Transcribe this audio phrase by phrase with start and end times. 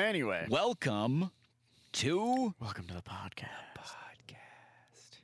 [0.00, 1.30] Anyway, Welcome
[1.92, 3.50] to welcome to the podcast.
[3.78, 5.18] podcast.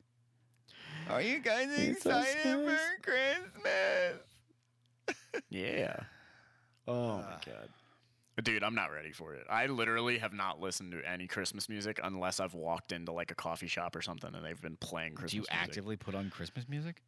[1.09, 4.21] Are you guys excited for Christmas?
[5.49, 5.97] Yeah.
[6.89, 7.41] Oh my ah.
[7.45, 8.45] god.
[8.45, 9.45] Dude, I'm not ready for it.
[9.51, 13.35] I literally have not listened to any Christmas music unless I've walked into like a
[13.35, 15.57] coffee shop or something and they've been playing Christmas Do you music.
[15.57, 17.03] actively put on Christmas music?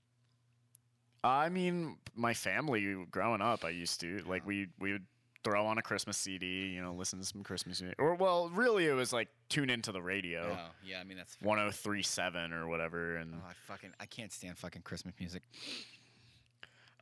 [1.22, 5.06] I mean, my family growing up, I used to like we we would
[5.44, 7.96] throw on a Christmas CD, you know, listen to some Christmas music.
[8.00, 11.00] Or well, really, it was like tune into the radio, Oh, yeah.
[11.00, 11.36] I mean, that's.
[11.40, 13.16] 1037 or whatever.
[13.16, 15.42] And Oh, I fucking I can't stand fucking Christmas music.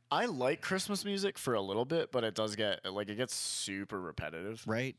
[0.09, 3.35] I like Christmas music for a little bit, but it does get like it gets
[3.35, 4.63] super repetitive.
[4.65, 4.95] Right?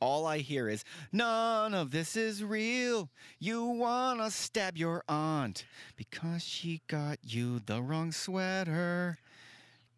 [0.00, 3.08] All I hear is none of this is real.
[3.38, 5.64] You wanna stab your aunt
[5.96, 9.18] because she got you the wrong sweater.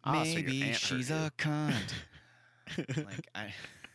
[0.03, 1.73] Ah, so Maybe she's a cunt.
[2.77, 3.53] like I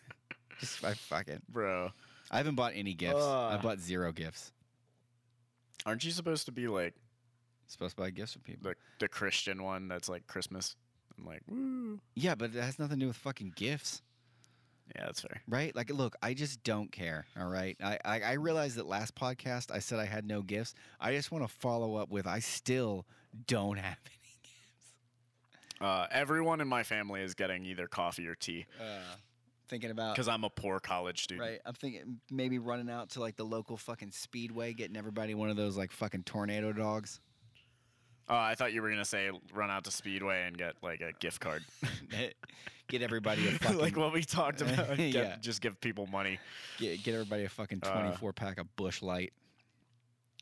[0.61, 1.91] just I fucking Bro,
[2.31, 3.17] I haven't bought any gifts.
[3.23, 3.53] Ugh.
[3.53, 4.53] I bought zero gifts.
[5.87, 6.95] aren't you supposed to be like
[7.67, 8.71] Supposed to buy gifts for people.
[8.71, 10.75] the the Christian one that's like Christmas?
[11.17, 12.01] I'm like, woo.
[12.17, 14.03] Yeah, but it has nothing to do with fucking gifts.
[14.97, 15.41] Yeah, that's fair.
[15.47, 15.75] right?
[15.77, 17.27] Like, look, I just don't care.
[17.39, 20.75] All right, I I, I realized that last podcast I said I had no gifts.
[20.99, 23.07] I just want to follow up with I still
[23.47, 24.17] don't have any.
[25.81, 28.67] Uh, everyone in my family is getting either coffee or tea
[29.69, 31.49] Thinking about because I'm a poor college student.
[31.49, 35.49] right, I'm thinking maybe running out to like the local fucking speedway, getting everybody one
[35.49, 37.21] of those like fucking tornado dogs.
[38.29, 41.13] Oh, I thought you were gonna say run out to Speedway and get like a
[41.21, 41.63] gift card,
[42.89, 44.89] get everybody a fucking like what we talked about.
[44.97, 45.37] Get- Yeah.
[45.41, 46.41] Just give people money.
[46.79, 49.33] get, get everybody a fucking Uh, 24 pack of Busch Light,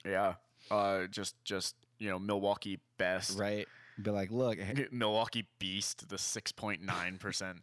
[0.06, 0.34] Yeah.
[0.70, 3.69] Uh, just just you know Milwaukee Best, right?
[4.02, 4.58] Be like, look,
[4.92, 7.58] Milwaukee Beast, the six point nine percent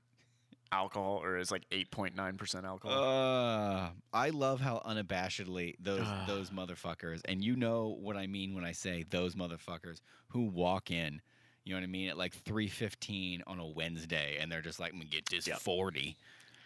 [0.72, 3.03] alcohol, or is like eight point nine percent alcohol.
[3.03, 8.66] Uh, I love how unabashedly those those motherfuckers, and you know what I mean when
[8.66, 11.22] I say those motherfuckers who walk in,
[11.63, 14.79] you know what I mean, at like three fifteen on a Wednesday, and they're just
[14.79, 15.59] like, "I'm gonna get this Yep.
[15.59, 16.17] forty,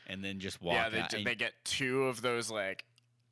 [0.08, 0.74] and then just walk.
[0.74, 1.10] yeah, they, out.
[1.12, 2.86] ju- and- they get two of those like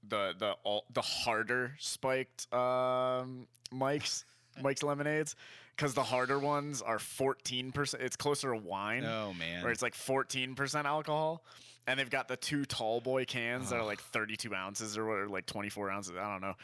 [0.08, 4.24] the the all, the harder spiked um, Mike's
[4.62, 5.36] Mike's lemonades
[5.78, 8.04] because the harder ones are fourteen percent.
[8.04, 9.06] It's closer to wine.
[9.06, 9.64] Oh, man.
[9.64, 11.44] where it's like fourteen percent alcohol,
[11.86, 15.06] and they've got the two tall boy cans that are like thirty two ounces or
[15.06, 16.16] what, or like twenty four ounces.
[16.18, 16.56] I don't know,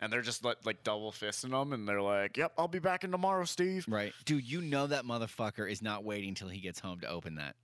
[0.00, 3.04] and they're just like, like double fisting them, and they're like, "Yep, I'll be back
[3.04, 4.44] in tomorrow, Steve." right, dude.
[4.44, 7.54] You know that motherfucker is not waiting till he gets home to open that.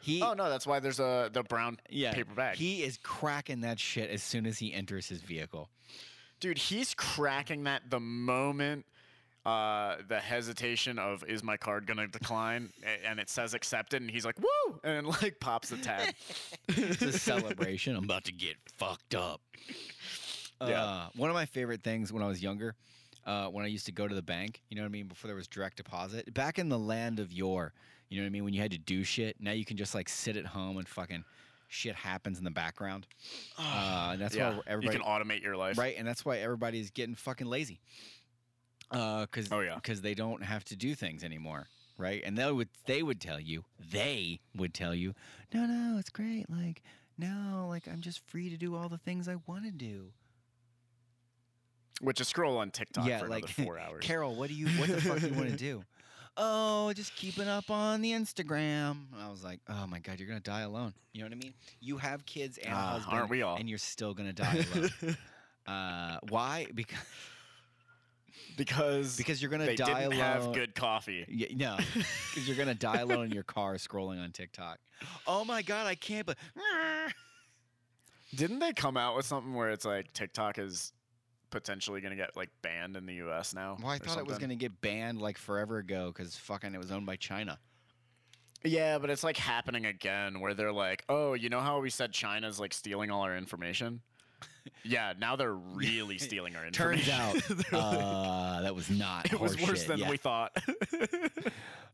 [0.00, 2.56] He, Oh no, that's why there's a the brown yeah, paper bag.
[2.56, 5.70] He is cracking that shit as soon as he enters his vehicle.
[6.40, 8.84] dude he's cracking that the moment
[9.44, 12.70] uh the hesitation of is my card gonna decline
[13.04, 16.14] and it says accepted and he's like woo and like pops the tab
[16.68, 17.96] It's a celebration.
[17.96, 19.40] I'm about to get fucked up.
[20.68, 20.84] Yeah.
[20.84, 22.76] Uh, one of my favorite things when I was younger,
[23.26, 25.26] uh, when I used to go to the bank, you know what I mean, before
[25.26, 27.72] there was direct deposit, back in the land of yore,
[28.08, 29.92] you know what I mean, when you had to do shit, now you can just
[29.92, 31.24] like sit at home and fucking
[31.66, 33.06] shit happens in the background.
[33.58, 35.94] Uh, and that's yeah why everybody, you can automate your life right?
[35.98, 37.80] And that's why everybody's getting fucking lazy.
[38.92, 39.76] Because Oh, yeah.
[39.76, 41.66] because they don't have to do things anymore,
[41.96, 42.22] right?
[42.24, 45.14] And they would they would tell you they would tell you,
[45.54, 46.44] no, no, it's great.
[46.50, 46.82] Like
[47.18, 50.12] no, like I'm just free to do all the things I want to do.
[52.00, 54.66] which is scroll on tiktok yeah, for like another four hours Carol, what do you
[54.80, 55.82] what the fuck do you want to do?
[56.34, 58.92] Oh, just keeping up on the Instagram.
[59.12, 60.94] And I was like, oh my god, you're gonna die alone.
[61.12, 61.52] You know what I mean?
[61.80, 63.56] You have kids and a Ah, husband, aren't we all?
[63.58, 65.16] And you're still gonna die alone.
[65.66, 66.68] uh, why?
[66.74, 66.96] Because
[68.56, 70.18] because Because you're gonna they die didn't alone.
[70.18, 74.32] have good coffee Yeah, no, because you're gonna die alone in your car scrolling on
[74.32, 74.78] TikTok.
[75.26, 76.26] Oh my god, I can't.
[76.26, 76.36] But
[78.34, 80.92] didn't they come out with something where it's like tiktok is
[81.50, 84.54] potentially gonna get like banned in the us now well, I thought it was gonna
[84.56, 87.58] get banned like forever ago because fucking it was owned by China.
[88.64, 92.12] Yeah, but it's like happening again where they're like, oh, you know how we said
[92.12, 94.00] China's like stealing all our information?
[94.84, 97.40] Yeah, now they're really stealing our information.
[97.40, 99.32] Turns out uh, that was not.
[99.32, 99.88] it was worse shit.
[99.88, 100.10] than Yeah.
[100.10, 100.52] we thought.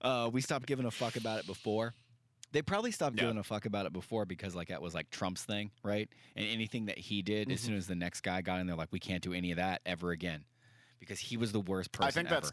[0.01, 1.95] Uh, we stopped giving a fuck about it before.
[2.53, 3.23] They probably stopped Yeah.
[3.25, 6.09] giving a fuck about it before because like that was like Trump's thing, right?
[6.37, 7.55] And anything that he did, Mm-hmm.
[7.55, 9.57] as soon as the next guy got in there, like we can't do any of
[9.57, 10.45] that ever again
[11.01, 12.41] because he was the worst person I think ever.
[12.43, 12.53] that's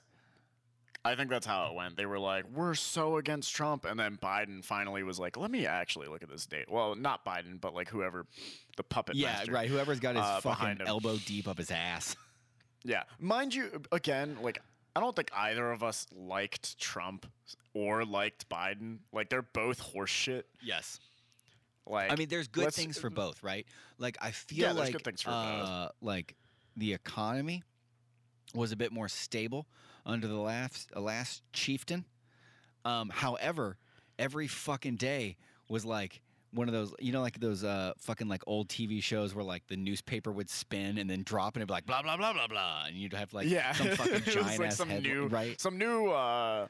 [1.04, 1.98] I think that's how it went.
[1.98, 5.68] They were like, "We're so against Trump," and then Biden finally was like, "Let me
[5.68, 8.26] actually look at this date." Well, not Biden, but like whoever
[8.76, 9.16] the puppet.
[9.16, 9.70] yeah, master, right.
[9.70, 12.16] Whoever's got his uh, fucking elbow deep up his ass.
[12.88, 14.60] Yeah, mind you, again, like
[14.96, 17.26] I don't think either of us liked Trump
[17.74, 19.00] or liked Biden.
[19.12, 20.44] Like they're both horseshit.
[20.62, 21.00] Yes.
[21.88, 23.66] Like I mean, there's good things for both, right?
[23.98, 25.68] Like I feel Yeah, like good things for both.
[25.68, 26.36] uh, like
[26.78, 27.64] the economy
[28.54, 29.66] was a bit more stable
[30.06, 32.06] under the last uh, last chieftain.
[32.86, 33.78] Um, however,
[34.20, 35.38] every fucking day
[35.68, 36.22] was like
[36.56, 39.68] one of those, you know, like those uh, fucking like old TV shows where like
[39.68, 42.48] the newspaper would spin and then drop and it'd be like blah blah blah blah
[42.48, 45.60] blah, and you'd have like yeah, some fucking giant like ass some headli- new, right?
[45.60, 46.10] some new.
[46.10, 46.68] uh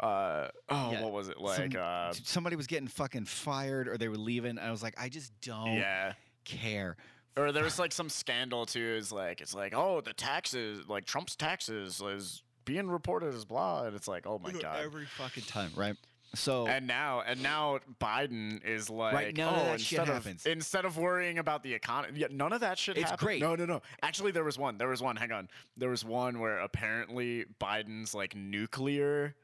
[0.00, 1.72] uh oh, Yeah, what was it like?
[1.72, 4.58] Some- uh, somebody was getting fucking fired or they were leaving.
[4.58, 6.14] I was like, I just don't yeah.
[6.44, 6.96] care.
[7.36, 8.94] Or there was like some scandal too.
[8.96, 13.84] Is like it's like oh the taxes like Trump's taxes is being reported as blah,
[13.84, 14.80] and it's like oh my god.
[14.84, 15.96] Every fucking time, right?
[16.34, 20.24] So And now, and now Biden is like, none of oh, that shit instead of
[20.24, 20.46] happens.
[20.46, 23.26] instead of worrying about the economy, yeah, none of that shit It's happened.
[23.26, 23.40] great.
[23.40, 23.82] No, no, no.
[24.02, 24.78] Actually, there was one.
[24.78, 25.16] There was one.
[25.16, 25.48] Hang on.
[25.76, 29.34] There was one where apparently Biden's like nuclear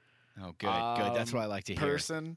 [0.43, 0.67] oh, good,
[0.97, 1.15] good.
[1.15, 1.81] That's um, what I like to hear.
[1.81, 2.37] person,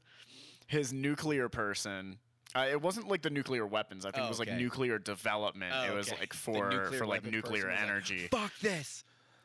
[0.66, 2.18] his nuclear person.
[2.56, 4.06] Uh, it wasn't like the nuclear weapons.
[4.06, 4.58] I think Oh, it was like okay.
[4.58, 5.72] nuclear development.
[5.74, 6.20] Oh, it was okay.
[6.20, 8.28] like for for like nuclear was like, energy.
[8.30, 9.02] Fuck this.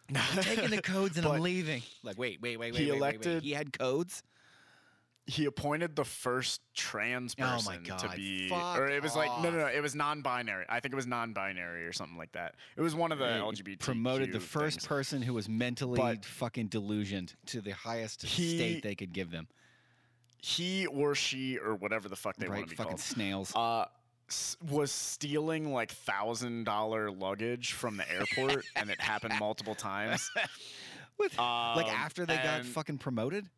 [0.16, 1.82] I'm taking the codes and I'm leaving.
[2.04, 2.98] Like, wait, wait, wait, wait, he wait, wait, wait.
[2.98, 4.24] elected- He had codes.
[5.30, 9.50] He appointed the first trans Oh person to be fuck or it was like no
[9.52, 12.82] no no it was non-binary i think it was non-binary or something like that it
[12.82, 14.88] was one of the He lgbt promoted the first things.
[14.88, 19.30] person who was mentally But- fucking delusioned to the highest He- state they could give
[19.32, 19.48] them.
[20.42, 23.56] he or she or whatever the fuck they right, want to be fucking called snails.
[23.56, 23.86] uh
[24.70, 30.30] was stealing like thousand dollar luggage from the airport and it happened multiple times
[31.18, 33.50] With, like Um, after they got fucking promoted,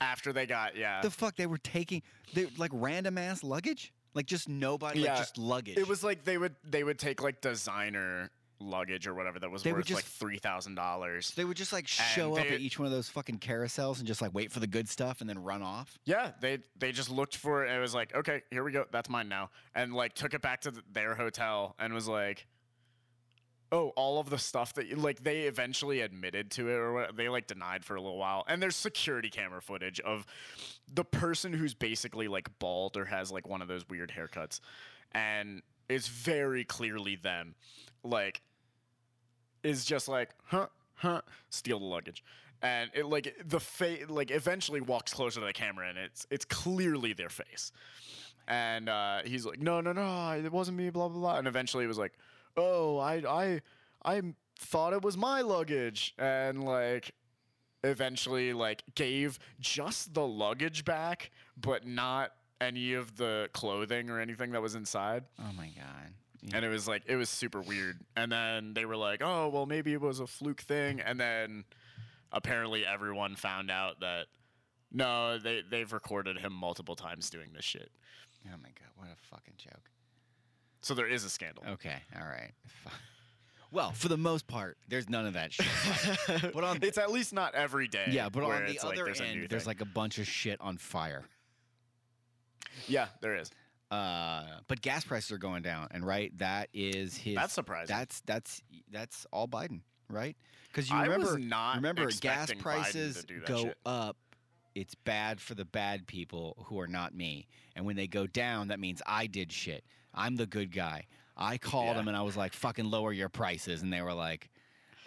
[0.00, 2.02] after they got yeah the fuck they were taking
[2.34, 5.76] they like random ass luggage, like just nobody, Yeah, like just luggage.
[5.78, 8.30] it was like they would they would take like designer
[8.62, 11.72] luggage or whatever that was They worth just- like three thousand dollars They would just
[11.72, 14.60] like show up at each one of those fucking carousels and just like wait for
[14.60, 15.98] the good stuff and then run off.
[16.04, 17.68] Yeah, they they just looked for it.
[17.68, 18.84] and It was like, okay, here we go.
[18.90, 22.46] That's mine now, and like took it back to th- their hotel and was like,
[23.72, 25.22] oh, all of the stuff that like.
[25.22, 28.44] They eventually admitted to it, or what, they like denied for a little while.
[28.48, 30.26] And there's security camera footage of
[30.92, 34.60] the person who's basically like bald or has like one of those weird haircuts,
[35.12, 37.54] and it's very clearly them.
[38.02, 38.40] Like,
[39.62, 41.20] is just like, huh, huh,
[41.50, 42.24] steal the luggage.
[42.62, 46.44] And it like the face like eventually walks closer to the camera and it's it's
[46.44, 47.72] clearly their face.
[48.46, 51.38] And uh, he's like, no, no, no, it wasn't me, blah blah blah.
[51.38, 52.12] And eventually it was like,
[52.56, 53.60] oh, I I
[54.04, 54.22] I
[54.58, 57.12] thought it was my luggage, and like
[57.82, 64.52] eventually like gave just the luggage back, but not any of the clothing or anything
[64.52, 65.24] that was inside.
[65.38, 66.14] Oh my god.
[66.54, 68.00] And it was like it was super weird.
[68.16, 71.64] And then they were like, "Oh, well maybe it was a fluke thing." And then
[72.32, 74.26] apparently everyone found out that
[74.92, 77.90] no, they they've recorded him multiple times doing this shit.
[78.46, 79.90] Oh my god, what a fucking joke.
[80.82, 81.64] So there is a scandal.
[81.68, 82.52] Okay, all right.
[83.72, 85.64] Well, for the most part, there's none of that shit.
[86.52, 88.06] But on- it's at least not every day.
[88.10, 90.60] yeah, but on the it's like other there's end, there's like a bunch of shit
[90.60, 91.24] on fire.
[92.88, 93.50] yeah, there is.
[93.90, 97.34] Uh, but gas prices are going down, and right, that is his.
[97.36, 97.94] That's surprising.
[97.94, 100.36] That's that's that's all Biden, right?
[100.68, 103.78] Because you remember, was not remember, gas prices to do that go shit.
[103.86, 104.16] up.
[104.76, 108.68] It's bad for the bad people who are not me, and when they go down,
[108.68, 109.84] that means I did shit.
[110.14, 111.06] I'm the good guy.
[111.36, 111.94] I called Yeah.
[111.94, 114.50] them and I was like, "Fucking lower your prices," and they were like,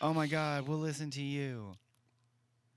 [0.01, 1.75] "Oh my god, we'll listen to you."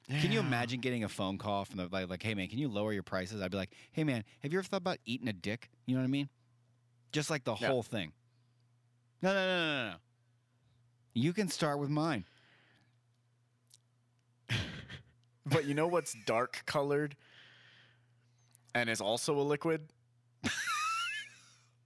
[0.09, 2.69] Can you imagine getting a phone call from the like, like, "Hey man, can you
[2.69, 5.33] lower your prices?" I'd be like, "Hey man, have you ever thought about eating a
[5.33, 6.29] dick?" You know what I mean?
[7.13, 7.69] Just like the Yeah.
[7.69, 8.13] whole thing.
[9.23, 9.97] No, no, no, no, no.
[11.15, 12.25] You can start with mine.
[15.47, 17.17] But you know what's dark colored
[18.75, 19.89] and is also a liquid?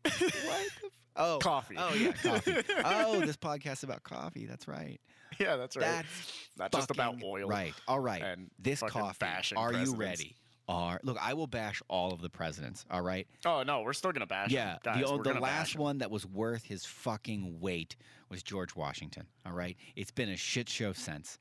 [0.05, 0.15] What?
[0.23, 1.75] The f- oh, Coffee.
[1.79, 2.57] Oh yeah, coffee.
[2.85, 4.47] oh, this podcast about coffee.
[4.47, 5.01] That's right.
[5.39, 5.85] yeah, that's right.
[5.85, 7.49] That's Not just about oil.
[7.49, 7.75] Right.
[7.87, 8.23] All right.
[8.23, 9.27] and this coffee.
[9.57, 10.37] Are you ready?
[10.69, 11.19] Are look.
[11.21, 12.85] I will bash all of the presidents.
[12.91, 13.27] All right.
[13.45, 14.51] Oh no, we're still gonna bash.
[14.53, 14.79] Yeah.
[14.85, 17.97] Guys, the, the last one that was worth his fucking weight
[18.29, 19.27] was George Washington.
[19.45, 21.39] All right, it's been a shit show since.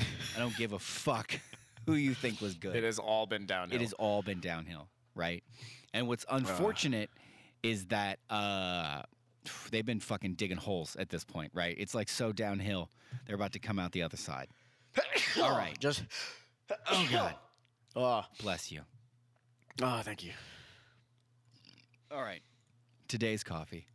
[0.00, 1.38] I don't give a fuck
[1.86, 2.74] who you think was good.
[2.74, 3.76] It has all been downhill.
[3.76, 5.42] It has all been downhill, right?
[5.92, 7.10] And what's unfortunate
[7.62, 9.02] is that uh,
[9.70, 11.74] they've been fucking digging holes at this point, right?
[11.78, 12.90] It's like so downhill.
[13.26, 14.48] They're about to come out the other side.
[15.40, 15.78] all right.
[15.78, 16.02] Just.
[16.90, 17.34] Oh God,
[17.96, 18.82] Oh, bless you.
[19.82, 20.32] oh, thank you.
[22.10, 22.42] All right.
[23.08, 23.86] Today's coffee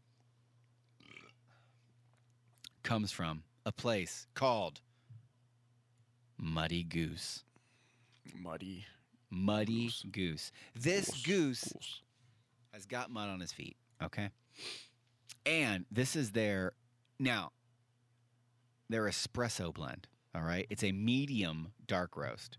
[2.83, 4.81] comes from a place called
[6.37, 7.43] Muddy Goose.
[8.41, 8.85] Muddy.
[9.29, 10.05] Muddy Goose.
[10.11, 10.51] Goose.
[10.75, 11.73] This goose
[12.73, 13.77] has got mud on his feet.
[14.01, 14.29] Okay.
[15.45, 16.73] And this is their
[17.19, 17.51] now
[18.89, 20.07] their espresso blend.
[20.35, 20.65] All right.
[20.69, 22.57] It's a medium dark roast.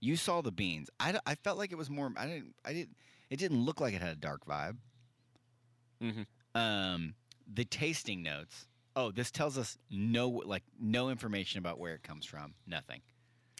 [0.00, 0.88] You saw the beans.
[1.00, 2.12] I, I felt like it was more.
[2.16, 2.54] I didn't.
[2.64, 2.96] I didn't.
[3.30, 4.76] It didn't look like it had a dark vibe.
[6.02, 6.26] Mhm.
[6.54, 7.14] Um,
[7.52, 8.66] the tasting notes.
[8.94, 12.54] Oh, this tells us no like no information about where it comes from.
[12.66, 13.00] Nothing.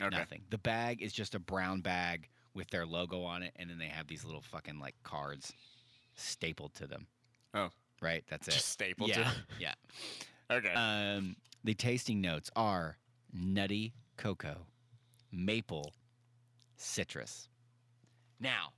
[0.01, 0.17] Okay.
[0.17, 0.43] Nothing.
[0.51, 3.87] The bag is just a brown bag with their logo on it, and then they
[3.89, 5.53] have these little fucking like cards
[6.17, 7.07] stapled to them.
[7.55, 7.71] Oh.
[8.03, 8.25] Right.
[8.29, 8.53] That's it.
[8.53, 9.25] Just stapled yeah.
[9.25, 9.33] to.
[9.61, 9.75] Yeah.
[10.49, 10.73] Okay.
[10.75, 12.99] Um, the tasting notes are
[13.33, 14.59] nutty cocoa,
[15.33, 15.93] maple,
[16.77, 17.49] citrus.
[18.39, 18.69] Now,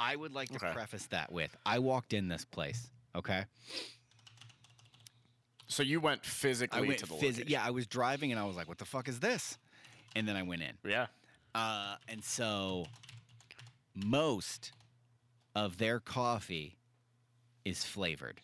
[0.00, 0.72] I would like to Okay.
[0.72, 3.44] preface that with I walked in this place, okay?
[5.68, 8.44] so you went physically I went to the phys- Yeah, I was driving and I
[8.44, 9.58] was like, what the fuck is this?
[10.16, 10.72] And then I went in.
[10.84, 11.06] Yeah.
[11.54, 12.86] Uh, and so
[13.94, 14.72] most
[15.54, 16.76] of their coffee
[17.64, 18.40] is flavored.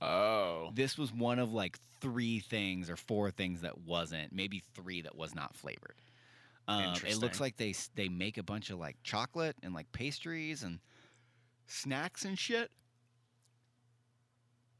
[0.00, 0.70] Oh.
[0.74, 5.16] This was one of like three things or four things that wasn't, maybe three that
[5.16, 5.96] was not flavored.
[6.68, 10.62] Um, it looks like they they make a bunch of like chocolate and like pastries
[10.62, 10.80] and
[11.66, 12.70] snacks and shit.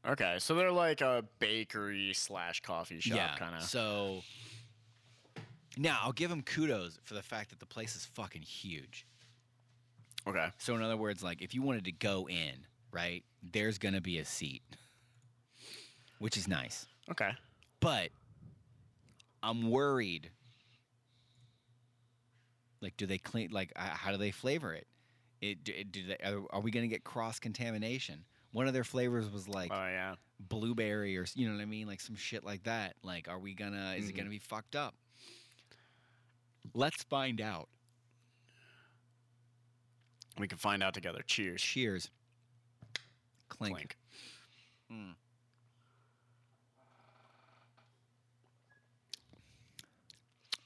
[0.07, 0.35] Okay.
[0.37, 3.63] So they're like a bakery slash coffee shop yeah, kind of.
[3.63, 4.21] So
[5.77, 9.07] now I'll give them kudos for the fact that the place is fucking huge.
[10.27, 10.47] Okay.
[10.59, 14.19] So in other words, like if you wanted to go in, right, there's gonna be
[14.19, 14.63] a seat,
[16.19, 16.87] which is nice.
[17.09, 17.31] Okay.
[17.79, 18.09] But
[19.41, 20.29] I'm worried.
[22.81, 23.49] Like, do they clean?
[23.51, 24.87] Like, how do they flavor it?
[25.41, 28.25] It do, do they, are, are we gonna get cross contamination?
[28.51, 30.15] One of their flavors was like oh yeah.
[30.39, 32.95] blueberry or you know what I mean, like some shit like that.
[33.03, 33.95] Like, are we gonna?
[33.97, 34.31] Is it gonna mm-hmm.
[34.31, 34.95] be fucked up?
[36.73, 37.69] Let's find out.
[40.37, 41.21] We can find out together.
[41.25, 41.61] Cheers.
[41.61, 42.09] Cheers.
[43.49, 43.75] Clink.
[43.75, 43.97] Clink.
[44.91, 45.13] Mm.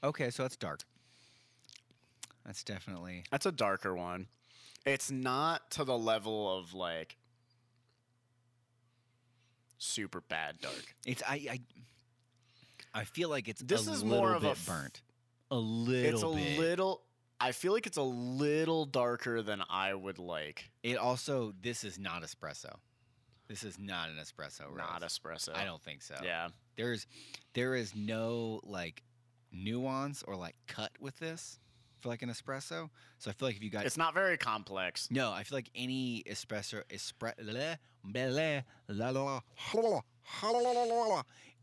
[0.02, 0.80] Okay, so it's dark.
[2.44, 4.26] That's definitely That's a darker one.
[4.84, 7.16] It's not to the level of like
[9.78, 10.94] super bad dark.
[11.06, 11.60] it's I I,
[13.00, 15.00] I feel like it's This a is little more of a bit f- burnt.
[15.50, 16.58] A little it's a bit.
[16.58, 17.02] little
[17.40, 20.70] I feel like it's a little darker than I would like.
[20.82, 22.76] It also this is not espresso.
[23.48, 24.66] This is not an espresso.
[24.68, 24.78] Rose.
[24.78, 25.54] Not espresso.
[25.54, 26.14] I don't think so.
[26.22, 26.48] Yeah.
[26.76, 27.06] There's
[27.52, 29.02] there is no like
[29.52, 31.58] nuance or like cut with this
[32.00, 32.88] for like an espresso.
[33.18, 35.08] So I feel like if you got It's not very complex.
[35.10, 37.76] No, I feel like any espresso espresso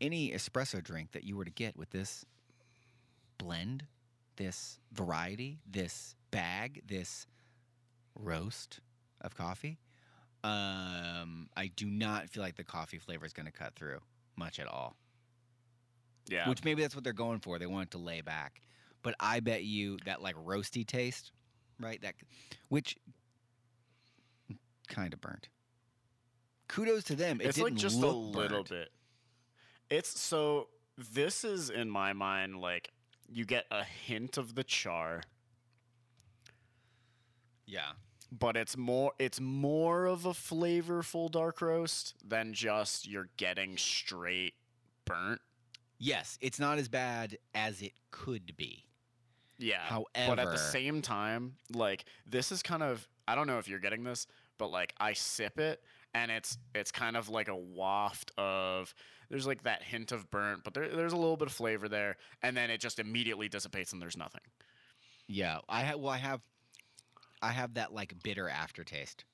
[0.00, 2.24] any espresso drink that you were to get with this
[3.38, 3.86] blend
[4.36, 7.26] this variety, this bag, this
[8.14, 8.80] roast
[9.20, 9.78] of coffee,
[10.44, 14.00] um, I do not feel like the coffee flavor is going to cut through
[14.36, 14.96] much at all.
[16.28, 16.48] Yeah.
[16.48, 17.58] Which maybe that's what they're going for.
[17.58, 18.62] They want it to lay back.
[19.02, 21.32] But I bet you that like roasty taste,
[21.80, 22.00] right?
[22.02, 22.14] That
[22.68, 22.96] which
[24.88, 25.48] kind of burnt.
[26.68, 27.40] Kudos to them.
[27.40, 28.68] It it's like didn't just a little burnt.
[28.68, 28.88] bit.
[29.90, 32.90] It's so this is in my mind like
[33.28, 35.22] you get a hint of the char,
[37.66, 37.92] Yeah.
[38.30, 44.54] but it's more it's more of a flavorful dark roast than just you're getting straight
[45.04, 45.40] burnt.
[45.98, 48.86] Yes, it's not as bad as it could be.
[49.58, 49.82] Yeah.
[49.84, 53.68] However, but at the same time, like this is kind of I don't know if
[53.68, 54.26] you're getting this,
[54.58, 55.82] but like I sip it
[56.14, 58.94] and it's it's kind of like a waft of
[59.30, 62.16] there's like that hint of burnt, but there, there's a little bit of flavor there,
[62.42, 64.42] and then it just immediately dissipates and there's nothing.
[65.26, 65.98] yeah, I have.
[65.98, 66.40] Well, I have.
[67.40, 69.24] I have that like bitter aftertaste.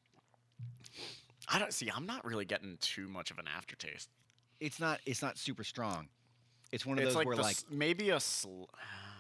[1.51, 1.91] I don't see.
[1.95, 4.09] I'm not really getting too much of an aftertaste.
[4.61, 5.01] It's not.
[5.07, 6.09] It's not super strong.
[6.73, 8.65] It's one of It's those like, where the like maybe a sl-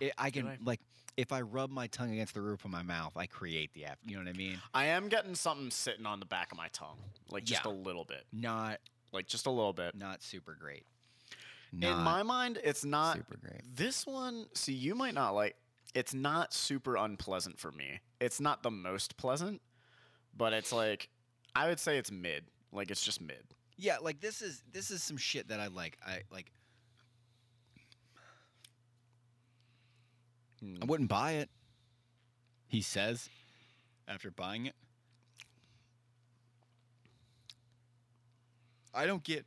[0.00, 0.80] it, I can I- like
[1.18, 4.08] if I rub my tongue against the roof of my mouth, I create the after.
[4.08, 4.58] You know what I mean?
[4.72, 6.98] I am getting something sitting on the back of my tongue,
[7.28, 7.72] like just Yeah.
[7.72, 8.78] a little bit, Not
[9.12, 9.96] like just a little bit.
[9.96, 10.86] not super great.
[11.72, 13.60] In my mind, it's not super great.
[13.76, 15.56] This one, see, you might not like.
[15.94, 18.00] It's not super unpleasant for me.
[18.20, 19.60] It's not the most pleasant,
[20.36, 21.08] but it's like
[21.56, 22.44] I would say it's mid.
[22.72, 23.42] Like it's just mid.
[23.76, 25.98] Yeah, like this is this is some shit that I like.
[26.06, 26.52] I like.
[30.60, 30.76] Hmm.
[30.82, 31.48] I wouldn't buy it.
[32.66, 33.28] He says,
[34.06, 34.74] after buying it.
[38.94, 39.44] I don't get.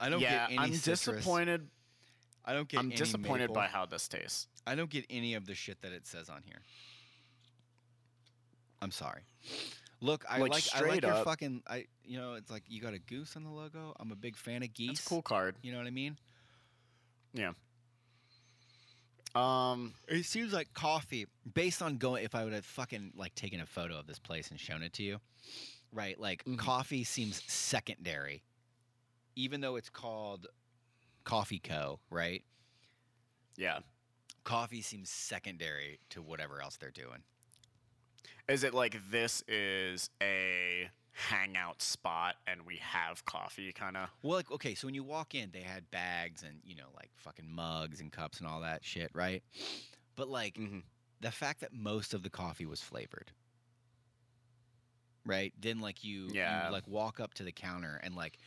[0.00, 0.58] I don't yeah, get any.
[0.58, 1.00] I'm citrus.
[1.00, 1.68] disappointed.
[2.44, 2.80] I don't get.
[2.80, 3.54] I'm disappointed maple.
[3.54, 4.46] by how this tastes.
[4.66, 6.60] I don't get any of the shit that it says on here.
[8.80, 9.22] I'm sorry.
[10.00, 11.24] Look, I Like, like, I like straight your up.
[11.24, 11.62] fucking.
[11.66, 13.94] I you know, it's like you got a goose on the logo.
[13.98, 14.98] I'm a big fan of geese.
[14.98, 15.56] It's a cool card.
[15.62, 16.18] You know what I mean?
[19.34, 22.24] Um, It seems like coffee, based on going.
[22.24, 24.92] If I would have fucking like taken a photo of this place and shown it
[24.94, 25.20] to you,
[25.92, 26.18] right?
[26.18, 26.58] Like Mhm.
[26.58, 28.42] coffee seems secondary,
[29.34, 30.46] even though it's called
[31.24, 32.00] Coffee Co.
[32.10, 32.44] Right?
[33.56, 33.80] yeah.
[34.44, 37.22] Coffee seems secondary to whatever else they're doing.
[38.46, 44.10] Is it like this is a hangout spot and we have coffee kind of?
[44.22, 47.10] Well, like okay, so when you walk in, they had bags and you know like
[47.16, 49.42] fucking mugs and cups and all that shit, right?
[50.16, 50.80] But like Mm-hmm.
[51.20, 53.32] the fact that most of the coffee was flavored,
[55.26, 55.52] right?
[55.60, 56.68] Then like you, you, Yeah.
[56.68, 58.38] like walk up to the counter and like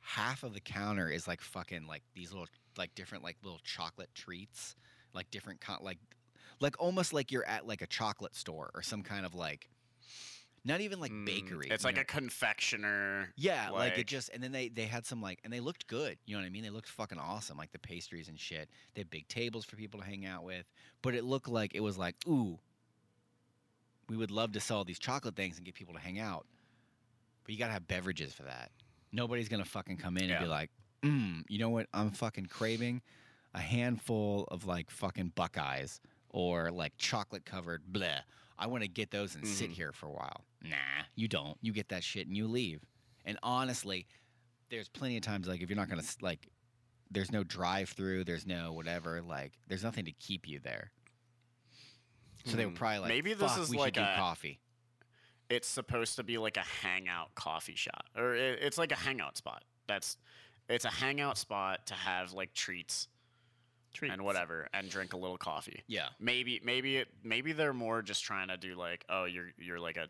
[0.00, 4.10] half of the counter is like fucking like these little like different like little chocolate
[4.14, 4.76] treats,
[5.14, 5.98] like different con- like
[6.60, 9.68] like almost like you're at like a chocolate store or some kind of like
[10.64, 11.68] not even like bakery.
[11.68, 12.02] Mm, It's like know?
[12.02, 13.32] a confectioner.
[13.36, 16.18] Yeah, like, it just and then they they had some like and they looked good.
[16.26, 16.62] You know what I mean?
[16.62, 18.68] They looked fucking awesome, like the pastries and shit.
[18.94, 20.64] They had big tables for people to hang out with,
[21.02, 22.58] but it looked like it was like, ooh,
[24.08, 26.46] we would love to sell these chocolate things and get people to hang out,
[27.44, 28.70] but you gotta have beverages for that.
[29.12, 30.70] Nobody's gonna fucking come in and be like,
[31.02, 31.86] mm, you know what?
[31.92, 33.02] I'm fucking craving
[33.54, 38.20] a handful of like fucking Buckeyes or like chocolate covered bleh.
[38.58, 39.74] I want to get those and sit Mhm.
[39.74, 40.44] here for a while.
[40.62, 40.76] Nah,
[41.16, 41.58] you don't.
[41.60, 42.84] You get that shit and you leave.
[43.24, 44.06] And honestly,
[44.70, 46.48] there's plenty of times like if you're not gonna like,
[47.10, 49.20] there's no drive through, there's no whatever.
[49.22, 50.90] Like, there's nothing to keep you there.
[52.44, 52.76] So they were Hmm.
[52.76, 54.60] probably like, Maybe this is we like a- coffee.
[55.50, 59.36] It's supposed to be like a hangout coffee shop, or it, it's like a hangout
[59.36, 59.64] spot.
[59.86, 60.16] That's
[60.68, 63.08] it's a hangout spot to have like treats,
[64.02, 65.82] and whatever, and drink a little coffee.
[65.86, 69.80] Yeah, Maybe maybe it maybe they're more just trying to do like oh you're you're
[69.80, 70.08] like a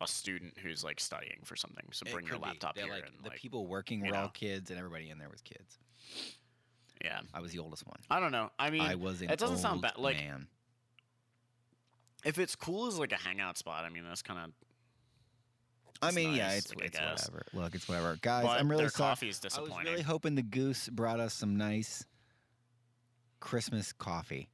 [0.00, 3.30] a student who's like studying for something, so bring your laptop here like, and the
[3.30, 5.78] like people working you were all kids, and everybody in there was kids.
[7.02, 7.20] yeah.
[7.32, 7.98] I was the oldest one.
[8.10, 8.50] I don't know.
[8.58, 9.98] I mean, I was it doesn't sound bad.
[9.98, 10.46] Like man.
[12.24, 14.50] if it's cool as like a hangout spot, I mean that's kind of.
[16.02, 17.46] I mean, yeah, it's, like, it's whatever.
[17.54, 18.18] Look, it's whatever.
[18.20, 19.10] Guys, but I'm really sorry.
[19.10, 22.04] coffee is I was really hoping the goose brought us some nice
[23.44, 24.48] Christmas coffee.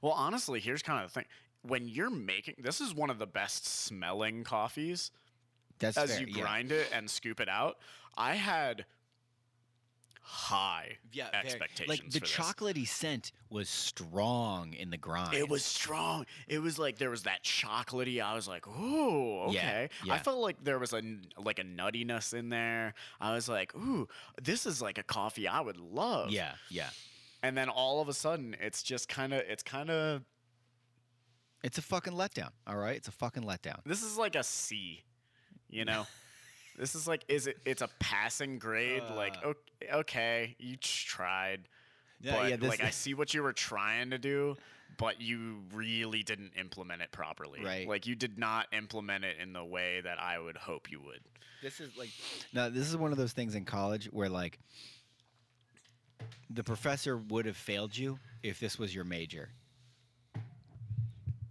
[0.00, 1.28] well, honestly, here's kind of the thing:
[1.62, 5.10] when you're making this is one of the best smelling coffees
[5.78, 6.20] That's as fair.
[6.20, 6.42] you yeah.
[6.42, 7.76] grind it and scoop it out.
[8.16, 8.84] I had
[10.22, 11.88] high Yeah, very- expectations.
[11.88, 15.34] Like the chocolatey scent was strong in the grind.
[15.34, 16.26] It was strong.
[16.46, 18.22] It was like there was that chocolatey.
[18.22, 19.88] I was like, ooh, okay.
[20.04, 20.14] yeah.
[20.14, 21.02] I felt like there was a
[21.36, 22.94] like a nuttiness in there.
[23.20, 24.06] I was like, ooh,
[24.40, 26.30] this is like a coffee I would love.
[26.30, 26.90] Yeah, yeah.
[27.42, 30.22] And then all of a sudden, it's just kind of, it's kind of,
[31.62, 32.50] It's a fucking letdown.
[32.66, 33.80] All right, it's a fucking letdown.
[33.84, 35.02] this is like a C,
[35.68, 36.06] you know.
[36.78, 37.58] this is like, is it?
[37.64, 39.02] It's a passing grade.
[39.16, 39.48] like, Uh.
[39.48, 41.62] okay, okay, you tried.
[42.20, 44.56] Yeah, but yeah, this- like I see what you were trying to do,
[44.98, 47.64] but you really didn't implement it properly.
[47.64, 47.88] Right.
[47.88, 51.20] Like you did not implement it in the way that I would hope you would.
[51.62, 52.10] This is like
[52.52, 54.58] now this is one of those things in college where like
[56.50, 59.48] the professor would have failed you if this was your major.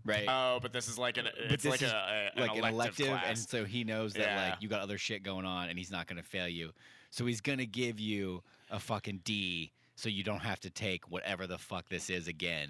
[0.06, 0.26] Right?
[0.28, 3.64] Oh, but this is like an it's like a, a like an elective, and so
[3.64, 4.50] he knows that Yeah.
[4.50, 6.72] like you got other shit going on and he's not going to fail you.
[7.12, 11.10] So he's going to give you a fucking D so you don't have to take
[11.12, 12.70] whatever the fuck this is again.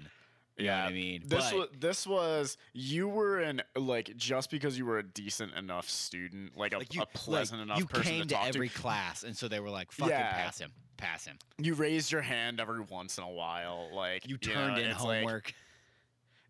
[0.60, 1.22] You know what I mean?
[1.26, 5.54] This But- was this was you were an like just because you were a decent
[5.54, 8.42] enough student, like a, like you, a pleasant like, enough you person came to to
[8.44, 8.74] every to.
[8.80, 10.32] class and so they were like fucking Yeah.
[10.32, 10.72] pass him.
[10.96, 11.38] Pass him.
[11.58, 15.02] You raised your hand every once in a while, like You know, turned in it's
[15.02, 15.54] like- homework.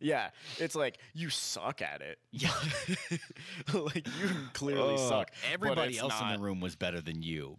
[0.00, 2.18] yeah, it's like you suck at it.
[2.32, 2.50] Yeah.
[3.74, 5.30] like you clearly suck.
[5.52, 7.58] Everybody else in the room was better than you.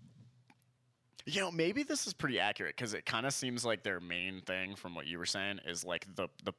[1.26, 4.42] You know, maybe this is pretty accurate because it kind of seems like their main
[4.42, 6.54] thing, from what you were saying, is like the the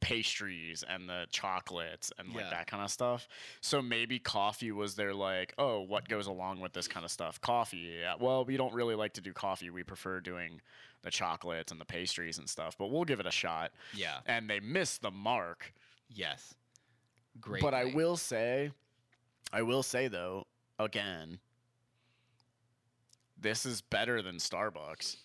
[0.00, 2.50] pastries and the chocolates and like Yeah.
[2.50, 3.26] that kind of stuff.
[3.60, 7.40] So maybe coffee was their like, oh, what goes along with this kind of stuff?
[7.40, 7.94] Coffee.
[8.00, 8.14] Yeah.
[8.18, 9.70] Well, we don't really like to do coffee.
[9.70, 10.60] We prefer doing
[11.02, 12.76] the chocolates and the pastries and stuff.
[12.78, 13.72] But we'll give it a shot.
[13.92, 14.18] Yeah.
[14.26, 15.72] And they missed the mark.
[16.08, 16.54] Yes.
[17.40, 17.60] Great.
[17.62, 18.70] but I will say,
[19.52, 20.46] I will say though,
[20.78, 21.38] again,
[23.40, 25.16] this is better than Starbucks.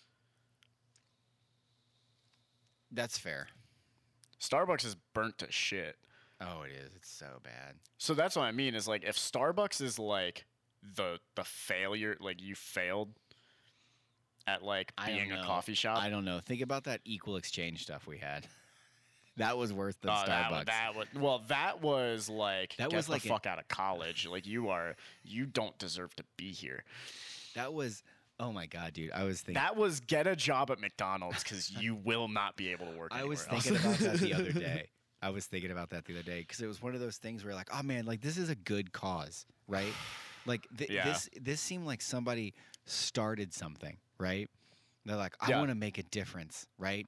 [2.92, 3.48] That's fair.
[4.40, 5.96] Starbucks is burnt to shit.
[6.40, 6.94] Oh, it is.
[6.96, 7.74] It's so bad.
[7.98, 10.44] So that's what I mean is like if Starbucks is like
[10.96, 13.08] the the failure, like you failed
[14.46, 15.98] at like being a coffee shop.
[15.98, 16.40] I don't know.
[16.40, 18.46] Think about that equal exchange stuff we had.
[19.38, 20.66] that was worse than Oh, that, wa- Starbucks.
[20.66, 21.42] that was well.
[21.48, 24.26] That was like That get was the like a- fuck out of college.
[24.26, 26.84] Like you are, you don't deserve to be here.
[27.54, 28.02] That was
[28.40, 29.12] oh my god, dude.
[29.12, 32.70] I was thinking That was get a job at McDonald's because you will not be
[32.72, 33.12] able to work.
[33.14, 33.84] I was thinking else.
[33.84, 34.88] about that the other day.
[35.22, 37.44] I was thinking about that the other day because it was one of those things
[37.44, 39.96] where like, oh man, like this is a good cause, right?
[40.44, 41.04] Like th- Yeah.
[41.04, 42.52] this this seemed like somebody
[42.84, 44.50] started something, right?
[45.06, 45.58] They're like, I Yeah.
[45.58, 47.06] want to make a difference, right?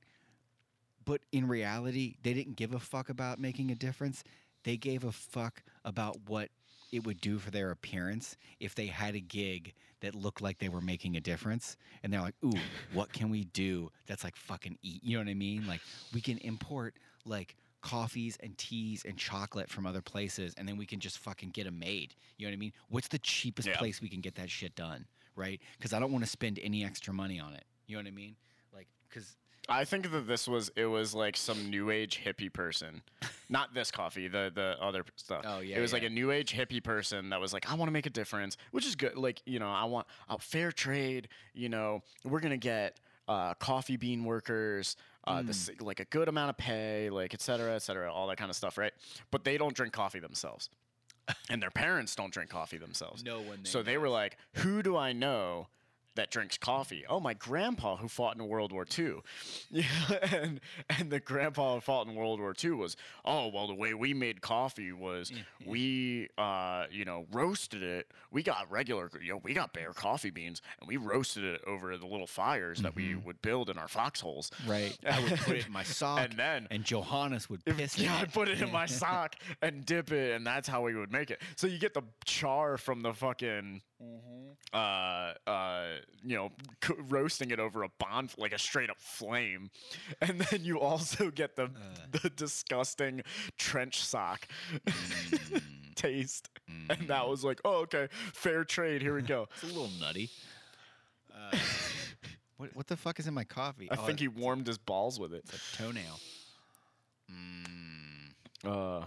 [1.04, 4.24] But in reality, they didn't give a fuck about making a difference.
[4.64, 6.50] They gave a fuck about what
[6.92, 10.68] it would do for their appearance if they had a gig that looked like they
[10.68, 11.76] were making a difference.
[12.02, 12.58] And they're like, ooh,
[12.92, 15.02] what can we do that's like fucking eat?
[15.02, 15.66] You know what I mean?
[15.66, 15.80] Like,
[16.12, 20.86] we can import like coffees and teas and chocolate from other places and then we
[20.86, 22.14] can just fucking get them made.
[22.36, 22.72] You know what I mean?
[22.88, 23.76] What's the cheapest Yeah.
[23.78, 25.06] place we can get that shit done?
[25.34, 25.60] Right?
[25.76, 27.64] Because I don't want to spend any extra money on it.
[27.86, 28.36] You know what I mean?
[28.72, 29.36] Like, because
[29.68, 33.02] I think that this was it was like some new age hippie person,
[33.48, 35.44] not this coffee, the the other stuff.
[35.46, 37.88] Oh, yeah, it was like a new age hippie person that was like, I want
[37.88, 39.16] to make a difference, which is good.
[39.16, 41.28] Like you know, I want uh, fair trade.
[41.54, 44.96] You know, we're gonna get uh, coffee bean workers.
[45.28, 45.46] Uh, Hmm.
[45.48, 48.48] this like a good amount of pay, like et cetera, et cetera, all that kind
[48.48, 48.92] of stuff, right?
[49.32, 50.70] But they don't drink coffee themselves,
[51.50, 53.24] and their parents don't drink coffee themselves.
[53.24, 53.64] no one.
[53.64, 55.66] So they were like, "Who do I know
[56.16, 59.16] that drinks coffee?" Oh, my grandpa who fought in World War II.
[59.70, 59.84] Yeah,
[60.32, 63.94] and and the grandpa who fought in World War II was, "Oh, well, the way
[63.94, 65.32] we made coffee was
[65.64, 68.10] we, uh, you know, roasted it.
[68.30, 71.96] We got regular, you know, we got bare coffee beans, and we roasted it over
[71.96, 74.96] the little fires that we would build in our foxholes." right.
[75.08, 78.22] I would put it in my sock, And then and Johannes would piss yeah, I
[78.22, 78.32] it.
[78.32, 81.40] put it in my sock and dip it, and that's how we would make it.
[81.56, 83.82] So you get the char from the fucking,
[84.72, 85.84] uh, uh,
[86.24, 86.50] you know,
[86.84, 89.70] c- roasting it over a bond, like a straight up flame,
[90.20, 91.70] and then you also get the
[92.12, 93.22] the disgusting
[93.56, 94.46] trench sock
[95.94, 96.48] taste,
[96.90, 99.02] and that was like, oh, okay, fair trade.
[99.02, 99.48] Here we go.
[99.62, 100.28] It's a little nutty.
[101.34, 101.56] Uh,
[102.56, 103.88] what what the fuck is in my coffee?
[103.90, 105.44] I Oh, think he warmed his balls with it.
[105.44, 106.18] it's a toenail.
[107.30, 108.32] Mm,
[108.64, 109.06] Uh,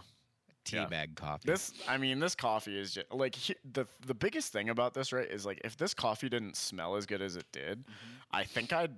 [0.71, 0.85] Yeah.
[0.85, 1.49] teabag coffee.
[1.49, 5.11] This, I mean, this coffee is just like he, the the biggest thing about this,
[5.11, 5.29] right?
[5.29, 8.15] Is like if this coffee didn't smell as good as it did, mm-hmm.
[8.31, 8.95] I think I'd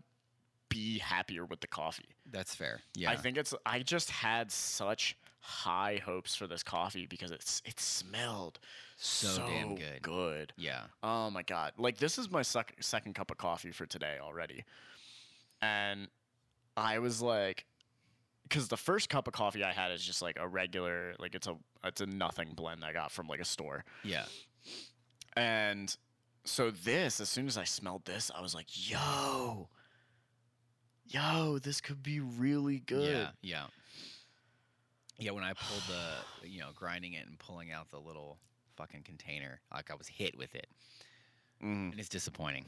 [0.70, 2.16] be happier with the coffee.
[2.32, 2.80] That's fair.
[2.96, 3.12] Yeah.
[3.12, 3.54] I think it's.
[3.66, 8.60] I just had such high hopes for this coffee because it's it smelled
[8.98, 10.02] So damn good.
[10.02, 10.54] Good.
[10.58, 10.84] Yeah.
[11.04, 11.74] Oh my god!
[11.78, 14.64] Like this is my sec- second cup of coffee for today already,
[15.62, 16.08] and
[16.78, 17.66] I was like,
[18.52, 21.48] because the first cup of coffee I had is just like a regular, like it's
[21.48, 24.26] a it's a nothing blend I got from like a store, Yeah.
[25.38, 25.96] and
[26.44, 29.70] so this, as soon as I smelled this, I was like, yo,
[31.08, 33.10] yo, this could be really good.
[33.10, 33.30] Yeah.
[33.42, 33.66] Yeah.
[35.18, 35.32] Yeah.
[35.32, 38.38] When I pulled the, you know, grinding it and pulling out the little
[38.76, 40.68] fucking container, like I was hit with it,
[41.64, 41.92] Mhm.
[41.92, 42.66] and it's disappointing.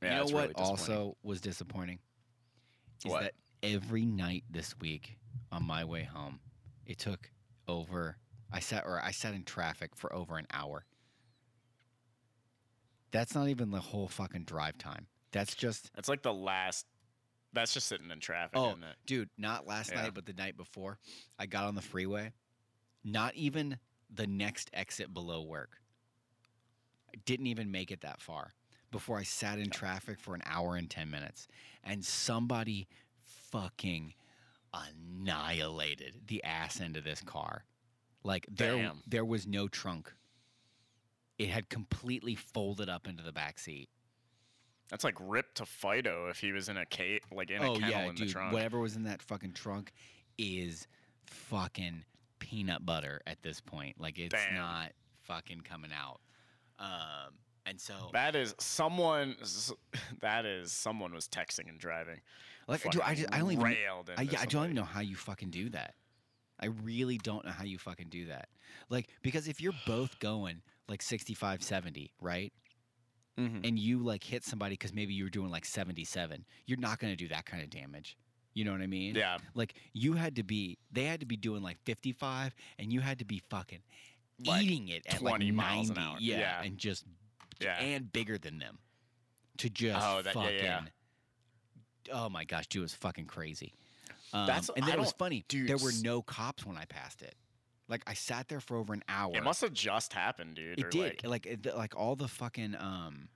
[0.00, 1.98] Yeah, you know it's what really also was disappointing
[3.04, 3.22] is What?
[3.22, 5.18] that every night this week
[5.50, 6.40] on my way home,
[6.86, 7.30] it took
[7.68, 8.16] over.
[8.52, 10.84] I sat or I sat in traffic for over an hour.
[13.10, 15.06] That's not even the whole fucking drive time.
[15.32, 16.86] That's just It's like the last.
[17.54, 18.96] That's just sitting in traffic, oh, isn't it?
[19.04, 20.02] dude, not last Yeah.
[20.02, 20.98] night, but the night before.
[21.38, 22.32] I got on the freeway.
[23.04, 25.78] Not even the next exit below work.
[27.14, 28.52] I didn't even make it that far
[28.90, 31.46] before I sat in traffic for an hour and 10 minutes.
[31.84, 32.88] And somebody
[33.52, 34.14] fucking
[34.74, 37.64] annihilated the ass end of this car.
[38.24, 39.02] Like there Damn.
[39.06, 40.12] there was no trunk.
[41.38, 43.88] It had completely folded up into the back seat.
[44.90, 47.74] That's like ripped to Fido if he was in a cage, like in a oh
[47.74, 48.28] kennel yeah, in dude.
[48.28, 48.52] the trunk.
[48.52, 49.92] Whatever was in that fucking trunk
[50.38, 50.86] is
[51.26, 52.04] fucking
[52.38, 54.00] peanut butter at this point.
[54.00, 54.54] Like it's Damn.
[54.54, 56.20] not fucking coming out.
[56.78, 57.34] Um,
[57.66, 59.36] and so That is someone.
[60.20, 62.20] That is someone was texting and driving.
[62.68, 63.64] like, dude, I, just, I don't even.
[63.64, 65.94] railed I, yeah, I don't even know how you fucking do that.
[66.60, 68.48] I really don't know how you fucking do that.
[68.88, 72.52] Like because if you're both going like 65, 70, right?
[73.38, 73.66] Mhm.
[73.66, 77.12] And you like hit somebody because maybe you were doing like 77, you're not going
[77.12, 78.16] to do that kind of damage.
[78.54, 79.14] You know what I mean?
[79.14, 83.00] Yeah, Like you had to be, they had to be doing like 55, and you
[83.00, 83.78] had to be fucking
[84.44, 86.16] Like eating it at 20 like miles an hour.
[86.20, 86.62] Yeah, Yeah.
[86.62, 87.06] and just
[87.62, 87.78] yeah.
[87.80, 88.78] and bigger than them
[89.58, 90.56] to just Oh, that- fucking.
[90.58, 90.80] yeah.
[92.12, 93.74] Oh my gosh, dude, it was fucking crazy.
[94.32, 95.44] Um, That's- and then it was funny.
[95.48, 97.34] dude, there were no cops when I passed it.
[97.88, 99.36] Like I sat there for over an hour.
[99.36, 100.78] it must have just happened, dude.
[100.78, 101.22] It did.
[101.24, 103.28] Like, Like it- like all the fucking um,